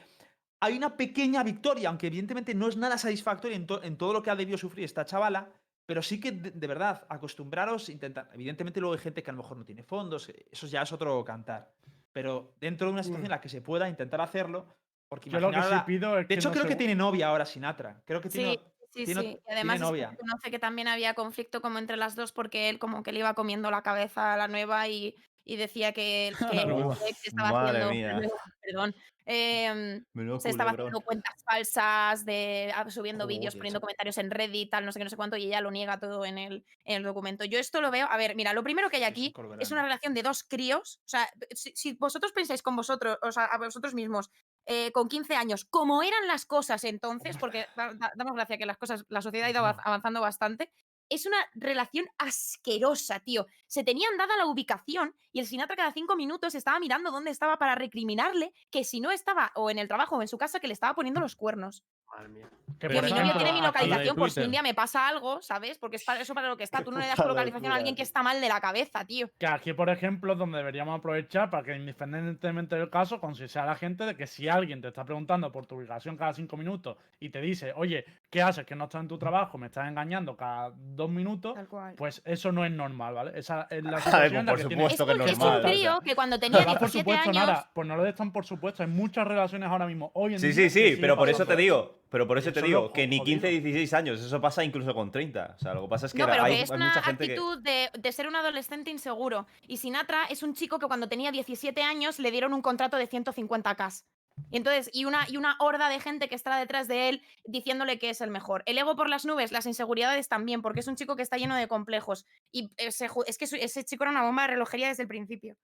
[0.60, 4.22] hay una pequeña victoria, aunque evidentemente no es nada satisfactoria en, to- en todo lo
[4.22, 5.48] que ha debido sufrir esta chavala,
[5.86, 9.42] pero sí que de, de verdad, acostumbraros, intentar, evidentemente luego hay gente que a lo
[9.42, 11.72] mejor no tiene fondos, eh, eso ya es otro cantar,
[12.12, 14.66] pero dentro de una situación en la que se pueda intentar hacerlo,
[15.08, 16.94] porque Yo lo que sí pido es de que hecho no creo se- que tiene
[16.94, 18.52] novia ahora Sinatra, creo que tiene...
[18.52, 18.60] Sí,
[18.92, 19.40] sí, tiene- sí.
[19.48, 20.10] Y además novia.
[20.10, 23.20] se conoce que también había conflicto como entre las dos porque él como que le
[23.20, 25.14] iba comiendo la cabeza a la nueva y,
[25.44, 28.30] y decía que, que ex estaba Madre haciendo, mía.
[28.60, 28.94] perdón,
[29.26, 34.98] se estaba haciendo cuentas falsas, de subiendo vídeos, poniendo comentarios en Reddit, tal, no sé
[34.98, 37.44] qué, no sé cuánto, y ella lo niega todo en el, en el documento.
[37.44, 40.14] Yo esto lo veo, a ver, mira, lo primero que hay aquí es una relación
[40.14, 43.94] de dos críos, o sea, si, si vosotros pensáis con vosotros, o sea, a vosotros
[43.94, 44.30] mismos,
[44.72, 48.66] eh, con 15 años, como eran las cosas entonces, porque da- da- damos gracia que
[48.66, 50.70] las cosas, la sociedad ha ido avanz- avanzando bastante,
[51.10, 53.46] es una relación asquerosa, tío.
[53.66, 57.58] Se tenían dada la ubicación y el Sinatra cada cinco minutos estaba mirando dónde estaba
[57.58, 60.68] para recriminarle que si no estaba o en el trabajo o en su casa que
[60.68, 61.84] le estaba poniendo los cuernos.
[62.10, 62.50] Madre mía.
[62.78, 65.78] que, mi novio tiene mi localización por si un día me pasa algo, ¿sabes?
[65.78, 66.82] Porque es para eso para lo que está.
[66.82, 69.30] Tú no le das tu localización a alguien que está mal de la cabeza, tío.
[69.38, 73.72] Que aquí, por ejemplo, es donde deberíamos aprovechar para que, independientemente del caso, concienciar a
[73.72, 76.96] la gente de que si alguien te está preguntando por tu ubicación cada cinco minutos
[77.20, 78.66] y te dice, oye, ¿qué haces?
[78.66, 80.70] Que no estás en tu trabajo, me estás engañando cada
[81.00, 81.56] dos minutos,
[81.96, 83.32] pues eso no es normal, ¿vale?
[83.38, 85.32] Esa es la situación pues en la por que tienes- Es supuesto que es porque
[85.32, 85.58] es normal.
[85.58, 85.70] un o sea.
[85.76, 87.46] crío que cuando tenía Pero va, por 17 supuesto, años.
[87.46, 88.82] nada, pues no lo des tan por supuesto.
[88.82, 90.54] Hay muchas relaciones ahora mismo, hoy en Sí, día.
[90.70, 93.18] sí, que sí, pero por eso te digo, pero por eso te digo que ni
[93.18, 93.40] jodido.
[93.40, 95.54] 15, 16 años, eso pasa incluso con 30.
[95.56, 96.88] O sea, lo que pasa es que No, era- pero hay, que es hay una
[96.88, 97.32] mucha gente que...
[97.32, 99.46] actitud de, de ser un adolescente inseguro.
[99.66, 103.08] Y Sinatra es un chico que cuando tenía 17 años le dieron un contrato de
[103.08, 104.04] 150k.
[104.50, 107.98] Y entonces, y una, y una horda de gente que está detrás de él diciéndole
[107.98, 108.62] que es el mejor.
[108.66, 111.54] El ego por las nubes, las inseguridades también, porque es un chico que está lleno
[111.56, 112.24] de complejos.
[112.50, 115.56] Y ese ju- es que ese chico era una bomba de relojería desde el principio.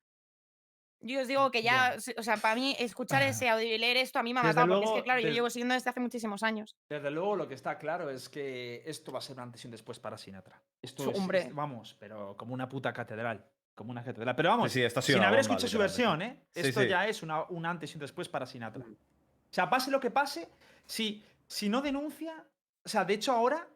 [1.00, 4.18] Yo os digo que ya, o sea, para mí escuchar ese audio y leer esto
[4.18, 6.42] a mí me ha matado, porque es que, claro, yo llevo siguiendo desde hace muchísimos
[6.42, 6.74] años.
[6.90, 9.68] Desde luego, lo que está claro es que esto va a ser un antes y
[9.68, 10.60] un después para Sinatra.
[10.82, 13.46] Esto es- vamos, pero como una puta catedral.
[13.76, 14.34] Como una catedral.
[14.34, 16.40] Pero vamos, Sí, sí, sin haber escuchado su versión, ¿eh?
[16.54, 16.88] Sí, Esto sí.
[16.88, 18.82] ya es una- un antes y un después para Sinatra.
[18.82, 20.48] O sea, pase lo que pase,
[20.86, 22.42] si, si no denuncia.
[22.84, 23.68] O sea, de hecho, ahora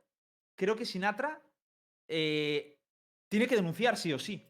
[0.57, 1.41] creo que Sinatra
[2.09, 2.77] eh,
[3.29, 4.45] tiene que denunciar sí o sí.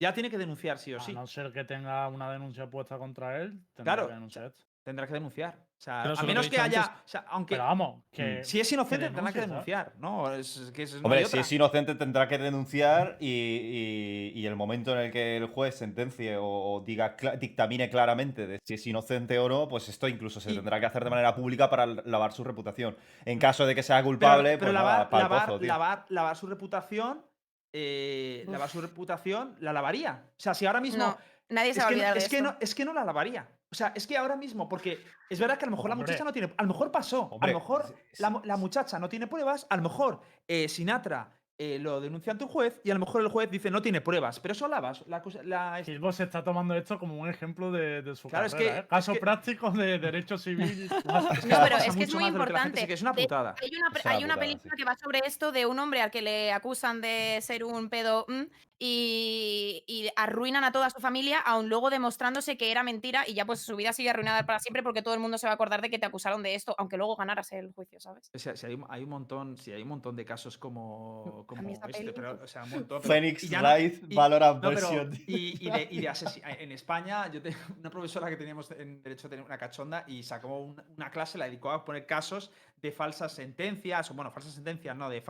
[0.00, 1.12] Ya tiene que denunciar sí o A sí.
[1.14, 4.52] no ser que tenga una denuncia puesta contra él, tendrá Claro, que denunciar.
[4.82, 5.56] Tendrá que denunciar.
[5.80, 6.82] O sea, Pero eso a que menos que haya.
[6.82, 6.96] antes.
[7.06, 7.54] o sea, aunque.
[7.54, 8.44] Pero vamos, que.
[8.44, 10.30] Si es inocente, tendrá que denunciar, ¿no?
[10.34, 14.46] Es, que es- no hay Hombre, si es inocente tendrá que denunciar y, y- y
[14.46, 18.58] el momento en el que el juez sentencie o, o diga cla- dictamine claramente de
[18.62, 21.34] si es inocente o no, pues esto incluso se Y- tendrá que hacer de manera
[21.34, 22.98] pública para lavar su reputación.
[23.24, 25.68] En caso de que sea culpable, pero pues lavar, nada, pa'l lavar, pozo, tío.
[25.68, 27.24] lavar, lavar su reputación.
[27.72, 30.24] eh, lavar su reputación, la lavaría.
[30.26, 30.98] O sea, si ahora mismo.
[31.04, 31.16] No,
[31.48, 32.50] nadie se va a que, olvidar de es, que esto.
[32.50, 33.48] no, es que no la lavaría.
[33.72, 34.98] O sea, es que ahora mismo, porque
[35.28, 36.52] es verdad que a lo mejor la muchacha no tiene.
[36.56, 37.22] A lo mejor pasó.
[37.22, 39.66] Hombre, a lo mejor la, muchacha no tiene pruebas.
[39.70, 42.80] A lo mejor eh, Sinatra eh, lo denuncia ante un juez.
[42.82, 44.40] Y a lo mejor el juez dice no tiene pruebas.
[44.40, 45.04] Pero eso lavas.
[45.06, 48.54] La, la, Gilbo se está tomando esto como un ejemplo de, de su Claro, es
[48.54, 48.86] carrera, que- ¿eh?
[48.88, 50.90] Caso es que- práctico de derecho civil.
[51.04, 51.28] No,
[51.62, 52.92] pero es que es muy que importante.
[52.92, 53.54] es una De- putada.
[53.62, 54.76] Hay una, pe- Es una hay una putada, película sí.
[54.78, 58.24] que va sobre esto de un hombre al que le acusan de ser un pedo
[58.26, 58.42] mm,
[58.82, 63.44] y, y arruinan a toda su familia, aun luego demostrándose que era mentira y ya
[63.44, 65.82] pues su vida sigue arruinada para siempre porque todo el mundo se va a acordar
[65.82, 68.30] de que te acusaron de esto, aunque luego ganaras el juicio, ¿sabes?
[68.34, 71.44] O sea, si hay, un- hay un montón, si hay un montón de casos como,
[71.46, 72.42] como esa este, peli, pero, uf.
[72.42, 73.00] o sea, un montón.
[73.02, 73.68] pero- Phoenix y ya no-
[74.14, 75.14] Valorant no, pero- versión.
[75.26, 79.02] y, y de, y de asesi- en España, yo tengo una profesora que teníamos en
[79.02, 82.50] derecho a tener una cachonda y sacó un- una clase, la dedicó a poner casos
[82.82, 85.22] de falsas sentencias, o bueno, falsas sentencias, no, de,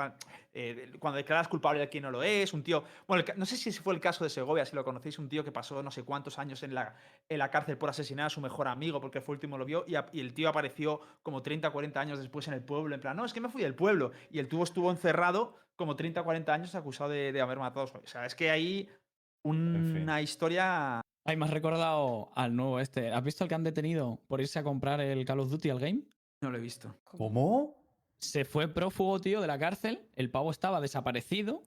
[0.54, 3.44] eh, de- cuando declaras culpable a quien no lo es, un tío, bueno, el no
[3.46, 5.90] sé si fue el caso de Segovia, si lo conocéis, un tío que pasó no
[5.90, 6.94] sé cuántos años en la,
[7.28, 9.84] en la cárcel por asesinar a su mejor amigo porque fue el último lo vio
[9.86, 13.00] y, a- y el tío apareció como 30, 40 años después en el pueblo, en
[13.00, 14.12] plan, no, es que me fui del pueblo.
[14.30, 17.88] Y el tío estuvo encerrado como 30, 40 años acusado de, de haber matado a
[17.88, 18.92] su O sea, es que hay fin.
[19.42, 21.00] una historia...
[21.26, 23.12] Ay, me has recordado al nuevo este.
[23.12, 25.78] ¿Has visto el que han detenido por irse a comprar el Call of Duty al
[25.78, 26.00] game?
[26.40, 26.96] No lo he visto.
[27.04, 27.76] ¿Cómo?
[28.18, 30.00] Se fue prófugo, tío, de la cárcel.
[30.16, 31.62] El pavo estaba desaparecido.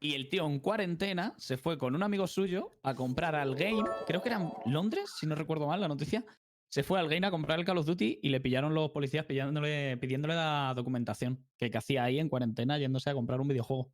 [0.00, 3.84] Y el tío en cuarentena se fue con un amigo suyo a comprar al game.
[4.06, 6.24] Creo que era en Londres, si no recuerdo mal la noticia.
[6.68, 9.26] Se fue al game a comprar el Call of Duty y le pillaron los policías
[9.26, 13.92] pidiéndole, pidiéndole la documentación que, que hacía ahí en cuarentena yéndose a comprar un videojuego.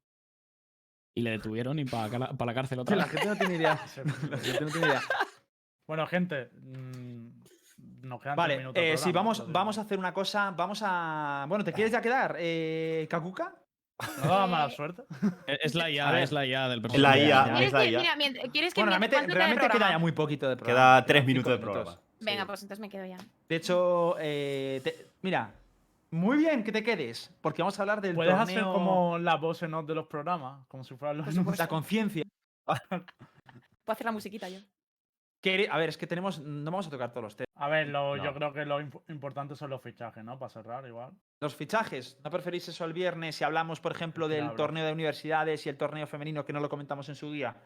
[1.14, 3.12] Y le detuvieron y para la cárcel otra La vez.
[3.12, 3.74] gente no tiene idea.
[4.30, 5.02] La gente no tiene idea.
[5.88, 7.17] Bueno, gente, mm,
[8.08, 8.82] nos quedan Vale, minutos.
[8.82, 10.50] eh, sí, vamos, entonces- vamos a hacer una cosa.
[10.52, 11.44] Vamos a.
[11.48, 12.36] Bueno, ¿te quieres ya quedar?
[12.38, 13.54] Eh, ¿Kakuka?
[14.24, 15.02] ¿No mala Eh, suerte?
[15.46, 17.18] Es es la IA, es la IA del La personaje.
[17.20, 17.42] IA, ya.
[17.44, 17.98] ahí ¿Quieres está, que, ya.
[18.00, 20.98] mira, mient- ¿quieres que Bueno, realmente, queda ya muy poquito de programa.
[21.00, 21.98] Queda tres minutos de programa.
[22.20, 22.46] Venga, Sí.
[22.46, 23.18] pues entonces me quedo ya.
[23.48, 25.52] De hecho, eh, te- mira,
[26.10, 28.44] muy bien que te quedes, porque vamos a hablar del ¿Puedes torneo...
[28.44, 30.64] hacer como la voz en off de los programas?
[30.68, 31.58] Como si fueran los.
[31.58, 32.22] La conciencia.
[32.64, 33.04] Puedo
[33.86, 34.60] hacer la musiquita yo.
[35.42, 36.40] Que- A ver, es que tenemos...
[36.40, 37.48] No vamos a tocar todos los temas.
[37.54, 38.24] A ver, lo- No.
[38.24, 40.38] yo creo que lo imp- importante son los fichajes, ¿no?
[40.38, 41.12] Para cerrar igual.
[41.40, 42.18] Los fichajes.
[42.24, 44.56] ¿No preferís eso el viernes si hablamos, por ejemplo, del Claro.
[44.56, 47.56] torneo de universidades y el torneo femenino que no lo comentamos en su guía?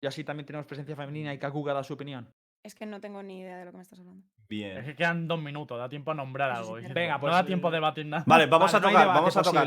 [0.00, 2.32] Y así también tenemos presencia femenina y Kakuka da su opinión.
[2.62, 4.26] Es que no tengo ni idea de lo que me estás hablando.
[4.38, 4.84] Es Bien.
[4.84, 6.78] que quedan dos minutos, da tiempo a nombrar algo.
[6.78, 6.92] es.
[6.92, 8.24] Venga, no pues, da tiempo a debatir nada.
[8.26, 9.66] Vale, vamos Vale, a no tocar, vamos a tocar.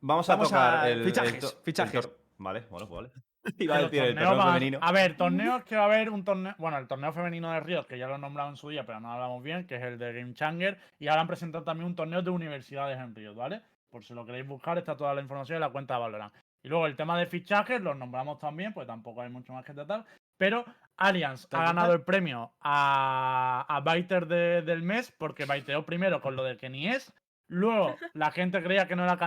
[0.00, 2.10] Vamos a Vamos tocar a- el, fichajes, el fichajes.
[2.38, 3.24] Vale, bueno, pues vale.
[3.56, 4.78] Que Iba a decir el torneo femenino.
[4.82, 6.54] A ver, torneos que va a haber un torneo.
[6.58, 9.00] Bueno, el torneo femenino de Ríos, que ya lo he nombrado en su día, pero
[9.00, 10.78] no hablamos bien, que es el de Game Changer.
[10.98, 13.62] Y ahora han presentado también un torneo de universidades en Ríos, ¿vale?
[13.90, 16.34] Por si lo queréis buscar, está toda la información en la cuenta de Valorant.
[16.62, 19.72] Y luego el tema de fichajes, los nombramos también, pues tampoco hay mucho más que
[19.72, 20.04] tratar.
[20.36, 20.64] Pero
[20.96, 26.20] Allianz ha ¿Tal, ganado el premio a, a Baiter de- del mes porque baiteó primero
[26.20, 27.12] con lo de Kenny es.
[27.48, 29.18] Luego la gente creía que no era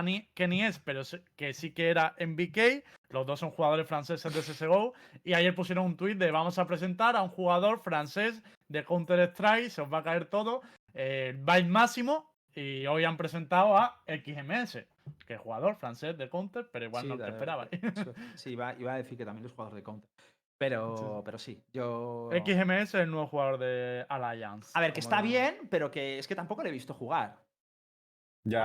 [0.66, 1.02] es, pero
[1.36, 2.84] que sí que era MBK.
[3.14, 4.92] Los dos son jugadores franceses de CSGO.
[5.22, 9.70] Y ayer pusieron un tuit de vamos a presentar a un jugador francés de Counter-Strike,
[9.70, 10.60] se os va a caer todo.
[10.92, 12.34] Eh, Byte Máximo.
[12.56, 14.78] Y hoy han presentado a XMS,
[15.26, 17.68] que es jugador francés de Counter, pero igual Sí, no te esperaba.
[18.36, 20.08] Sí, iba, iba a decir que también los jugadores de Counter.
[20.56, 22.30] Pero, pero sí, yo...
[22.32, 24.70] XMS es el nuevo jugador de Alliance.
[24.74, 27.30] A ver, que está bien, pero que es que tampoco le he visto jugar.
[27.30, 27.36] A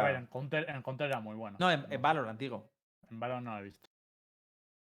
[0.03, 0.19] ver, Ya.
[0.19, 1.57] en Counter, en Counter era muy bueno.
[1.59, 2.69] No, en, en Valorant, digo.
[3.09, 3.88] En Valorant no lo he visto.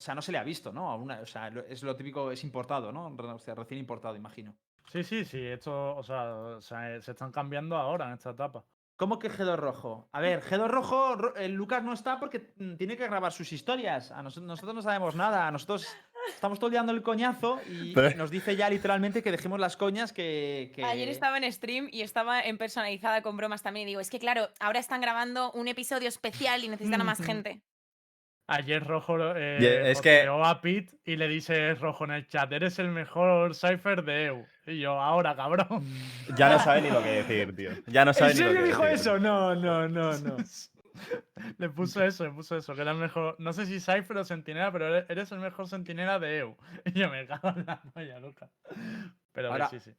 [0.04, 0.90] O sea, no se le ha visto, ¿no?
[0.92, 3.08] A una- o sea, es lo típico, es importado, ¿no?
[3.08, 4.54] O sea, recién importado, imagino.
[4.92, 5.40] Sí, sí, sí.
[5.40, 8.66] Esto, o sea, o sea, se están cambiando ahora en esta etapa.
[8.98, 10.10] ¿Cómo que G2 Rojo?
[10.12, 11.16] A ver, G2 Rojo,
[11.48, 14.12] Lucas no está porque mm, tiene que grabar sus historias.
[14.12, 15.50] A nos- nosotros no sabemos nada.
[15.52, 15.88] Nosotros
[16.28, 20.74] estamos todo el coñazo y Pero- nos dice ya literalmente que dejemos las coñas que.
[20.76, 23.88] que- Ayer estaba en stream y estaba en personalizada con bromas también.
[23.88, 27.20] Y digo, es que claro, ahora están grabando un episodio especial y necesitan a más
[27.26, 27.62] gente.
[28.48, 32.78] Ayer Rojo eh, es que- a Pete y le dice Rojo en el chat, eres
[32.80, 34.46] el mejor cipher de EU.
[34.68, 35.86] Y yo, ahora, cabrón.
[36.38, 37.72] Ya no sabe ni lo que decir, tío.
[37.88, 38.96] Ya no sabe ¿En ni lo que dijo decir.
[39.00, 39.20] eso?
[39.20, 40.38] No, no, no, no.
[41.58, 44.24] le puso eso, le puso eso, que era el mejor, no sé si Cypher o
[44.24, 46.56] Sentinela, pero eres- el mejor Sentinela de EU.
[46.86, 48.50] Y yo me cago en la polla, loca.
[49.32, 49.92] Pero Ahora- sí, sí.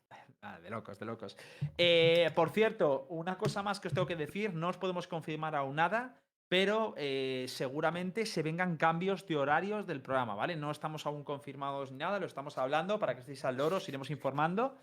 [0.43, 1.37] Ah, de locos, de locos.
[1.79, 5.55] Eh, por cierto, una cosa más que os tengo que decir, no os podemos confirmar
[5.57, 6.17] aún nada,
[6.49, 10.57] pero eh, seguramente se vengan cambios de horarios del programa, ¿vale?
[10.57, 13.89] No estamos aún confirmados ni nada, lo estamos hablando para que estéis al loro, os
[13.89, 14.77] iremos informando.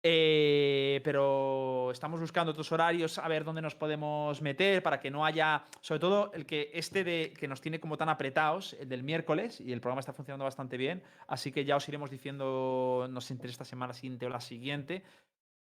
[0.00, 5.26] Eh, pero estamos buscando otros horarios, a ver dónde nos podemos meter para que no
[5.26, 9.02] haya, sobre todo el que este de que nos tiene como tan apretados, el del
[9.02, 13.20] miércoles, y el programa está funcionando bastante bien, así que ya os iremos diciendo, no
[13.20, 15.02] sé, entre esta semana siguiente o la siguiente,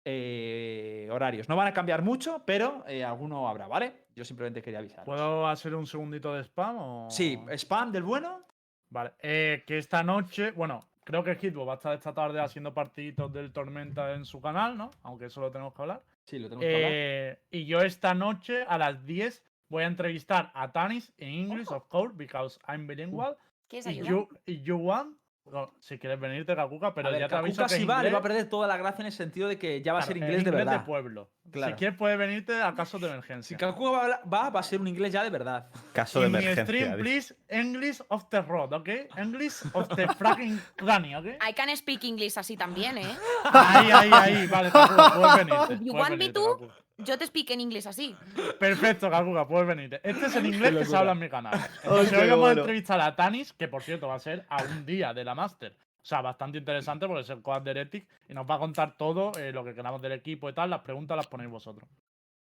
[0.05, 1.49] eh, horarios.
[1.49, 4.05] No van a cambiar mucho, pero eh, alguno habrá, ¿vale?
[4.15, 5.05] Yo simplemente quería avisar.
[5.05, 7.11] ¿Puedo hacer un segundito de spam o...?
[7.11, 8.43] Sí, spam del bueno.
[8.91, 12.73] Vale, eh, que esta noche, bueno, creo que Hitbo va a estar esta tarde haciendo
[12.73, 14.91] partiditos del Tormenta en su canal, ¿no?
[15.03, 16.03] Aunque eso lo tenemos que hablar.
[16.25, 17.39] Sí, lo tenemos que hablar.
[17.51, 21.89] Y yo esta noche a las 10 voy a entrevistar a Tanis en English, of
[21.89, 23.37] course, because I'm bilingual.
[23.67, 24.09] ¿Quieres Y ayuda?
[24.09, 25.17] you, y you want,
[25.53, 28.11] no, si quieres venirte, Kakuka, pero ver, ya te aviso Kakuka que si va, le
[28.11, 30.17] va a perder toda la gracia en el sentido de que ya va a ser
[30.17, 30.85] inglés de verdad.
[30.85, 31.31] pueblo.
[31.51, 31.73] Claro.
[31.73, 33.57] Si quieres puedes venirte a casos de Si emergencia.
[33.57, 35.69] Kakuka va, va, va a ser un inglés ya de verdad.
[35.93, 36.65] Caso de In mi emergencia.
[36.65, 38.89] stream, please, English of the road, ¿ok?
[39.17, 41.27] English of the fucking cráneo, ¿ok?
[41.49, 43.17] I can speak English así también, ¿eh?
[43.53, 44.47] Ahí, ahí, ahí.
[44.47, 45.75] Vale, Kakuka, puedes venirte.
[45.85, 46.59] You puedes want me to?
[46.59, 46.84] Kakuka.
[46.99, 48.15] Yo te expliqué en inglés así.
[48.59, 50.01] Perfecto, Kakuga, puedes venir.
[50.03, 51.59] Este es el inglés que se habla en mi canal.
[51.87, 55.13] Hoy vamos a entrevistar a Tanis, que por cierto va a ser a un día
[55.13, 55.73] de la Master.
[55.73, 58.95] O sea, bastante interesante porque es el coad de Heretic y nos va a contar
[58.97, 60.69] todo eh, lo que queramos del equipo y tal.
[60.71, 61.89] Las preguntas las ponéis vosotros.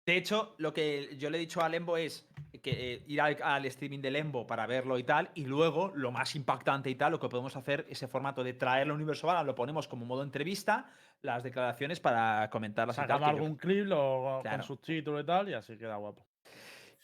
[0.06, 2.28] De hecho, lo que yo le he dicho a Lembo es
[2.62, 6.12] que eh, ir al, al streaming de Lembo para verlo y tal, y luego, lo
[6.12, 9.54] más impactante y tal, lo que podemos hacer, ese formato de traerlo a Universo lo
[9.54, 10.90] ponemos como modo entrevista,
[11.22, 12.96] las declaraciones para comentarlas.
[12.96, 14.58] Sacamos yo- algún clip lo, Claro.
[14.58, 16.26] con subtítulos y tal y así queda guapo.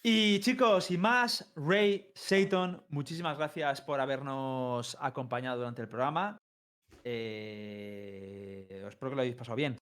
[0.03, 6.39] Y chicos, sin más, Ray, Satan, muchísimas gracias por habernos acompañado durante el programa.
[7.05, 9.77] Eh, espero que lo hayáis pasado bien.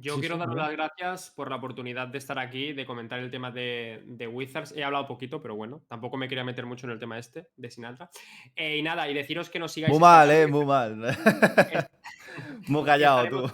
[0.00, 3.18] Yo Sí, quiero sí, daros las gracias por la oportunidad de estar aquí, de comentar
[3.18, 4.72] el tema de, de Wizards.
[4.72, 7.70] He hablado poquito, pero bueno, tampoco me quería meter mucho en el tema este de
[7.70, 8.08] Sinatra.
[8.56, 9.92] Eh, y nada, y deciros que nos sigáis.
[9.92, 10.96] Muy mal, eh, muy mal.
[12.68, 13.52] muy callado tú.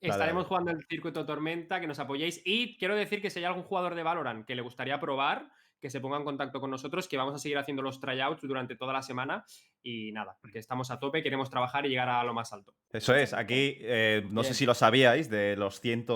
[0.00, 2.42] Estaremos jugando el circuito Tormenta, que nos apoyéis.
[2.44, 5.48] Y quiero decir que si hay algún jugador de Valorant que le gustaría probar,
[5.82, 8.76] que se ponga en contacto con nosotros, que vamos a seguir haciendo los tryouts durante
[8.76, 9.44] toda la semana.
[9.82, 12.72] Y nada, que estamos a tope, queremos trabajar y llegar a lo más alto.
[12.92, 16.06] Eso es, aquí eh, no sé si lo sabíais de los 100,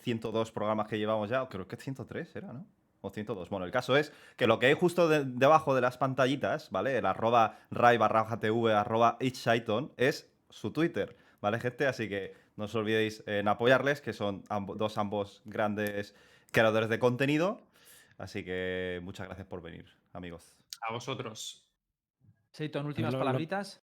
[0.00, 2.64] 102 programas que llevamos ya, creo que 103 era, ¿no?
[3.00, 3.50] O 102.
[3.50, 6.96] Bueno, el caso es que lo que hay justo de- debajo de las pantallitas, ¿vale?
[6.96, 9.18] El arroba ray barra tv arroba
[9.96, 11.86] es su Twitter, ¿vale, gente?
[11.86, 14.44] Así que no os olvidéis en apoyarles, que son
[14.76, 16.14] dos ambos grandes
[16.52, 17.65] creadores de contenido.
[18.18, 20.54] Así que muchas gracias por venir, amigos.
[20.88, 21.66] A vosotros.
[22.50, 23.82] Satan, últimas Lo- lo- palabritas.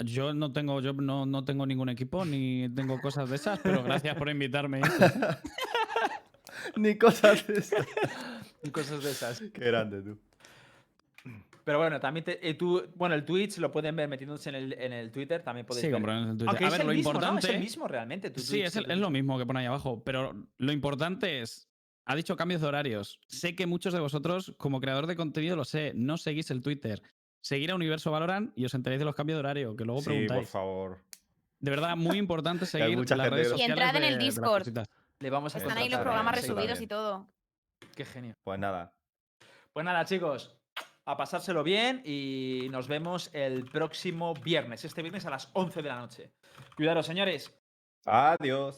[0.00, 3.82] Yo no tengo, yo no, no tengo ningún equipo ni tengo cosas de esas, pero
[3.82, 4.80] gracias por invitarme.
[6.76, 7.86] Ni cosas de esas.
[8.62, 9.40] y cosas de esas.
[9.40, 10.18] Qué grande tú.
[11.64, 14.72] Pero bueno, también te- eh, tú, bueno, el Twitch lo pueden ver metiéndose en el,
[14.72, 16.00] en el Twitter, también podéis Sí, ver.
[16.02, 16.48] en el Twitter.
[16.48, 17.18] Aunque A ver, lo mismo, ¿no?
[17.18, 17.46] importante.
[17.48, 18.30] Es el mismo realmente.
[18.30, 21.40] tu Sí, Twitch es, el- es lo mismo que pone ahí abajo, pero lo importante
[21.42, 21.68] es,
[22.08, 23.20] ha dicho cambios de horarios.
[23.26, 27.02] Sé que muchos de vosotros, como creador de contenido, lo sé, no seguís el Twitter.
[27.40, 30.26] Seguir a Universo Valorant y os enteréis de los cambios de horario, que luego Sí,
[30.26, 30.98] por favor.
[31.60, 34.60] De verdad, muy importante seguir mucha las redes no- Y sociales entrad en el Discord.
[34.62, 34.88] cositas.
[35.20, 36.40] Le vamos a Están ahí los programas sí.
[36.40, 36.84] está resubidos bien.
[36.84, 37.26] y todo.
[37.94, 38.34] Qué genio.
[38.42, 38.92] Pues nada.
[39.72, 40.56] Pues nada, chicos,
[41.04, 45.88] a pasárselo bien y nos vemos el próximo viernes, este viernes a las 11 de
[45.88, 46.30] la noche.
[46.76, 47.52] Cuidaros, señores.
[48.06, 48.76] Adiós.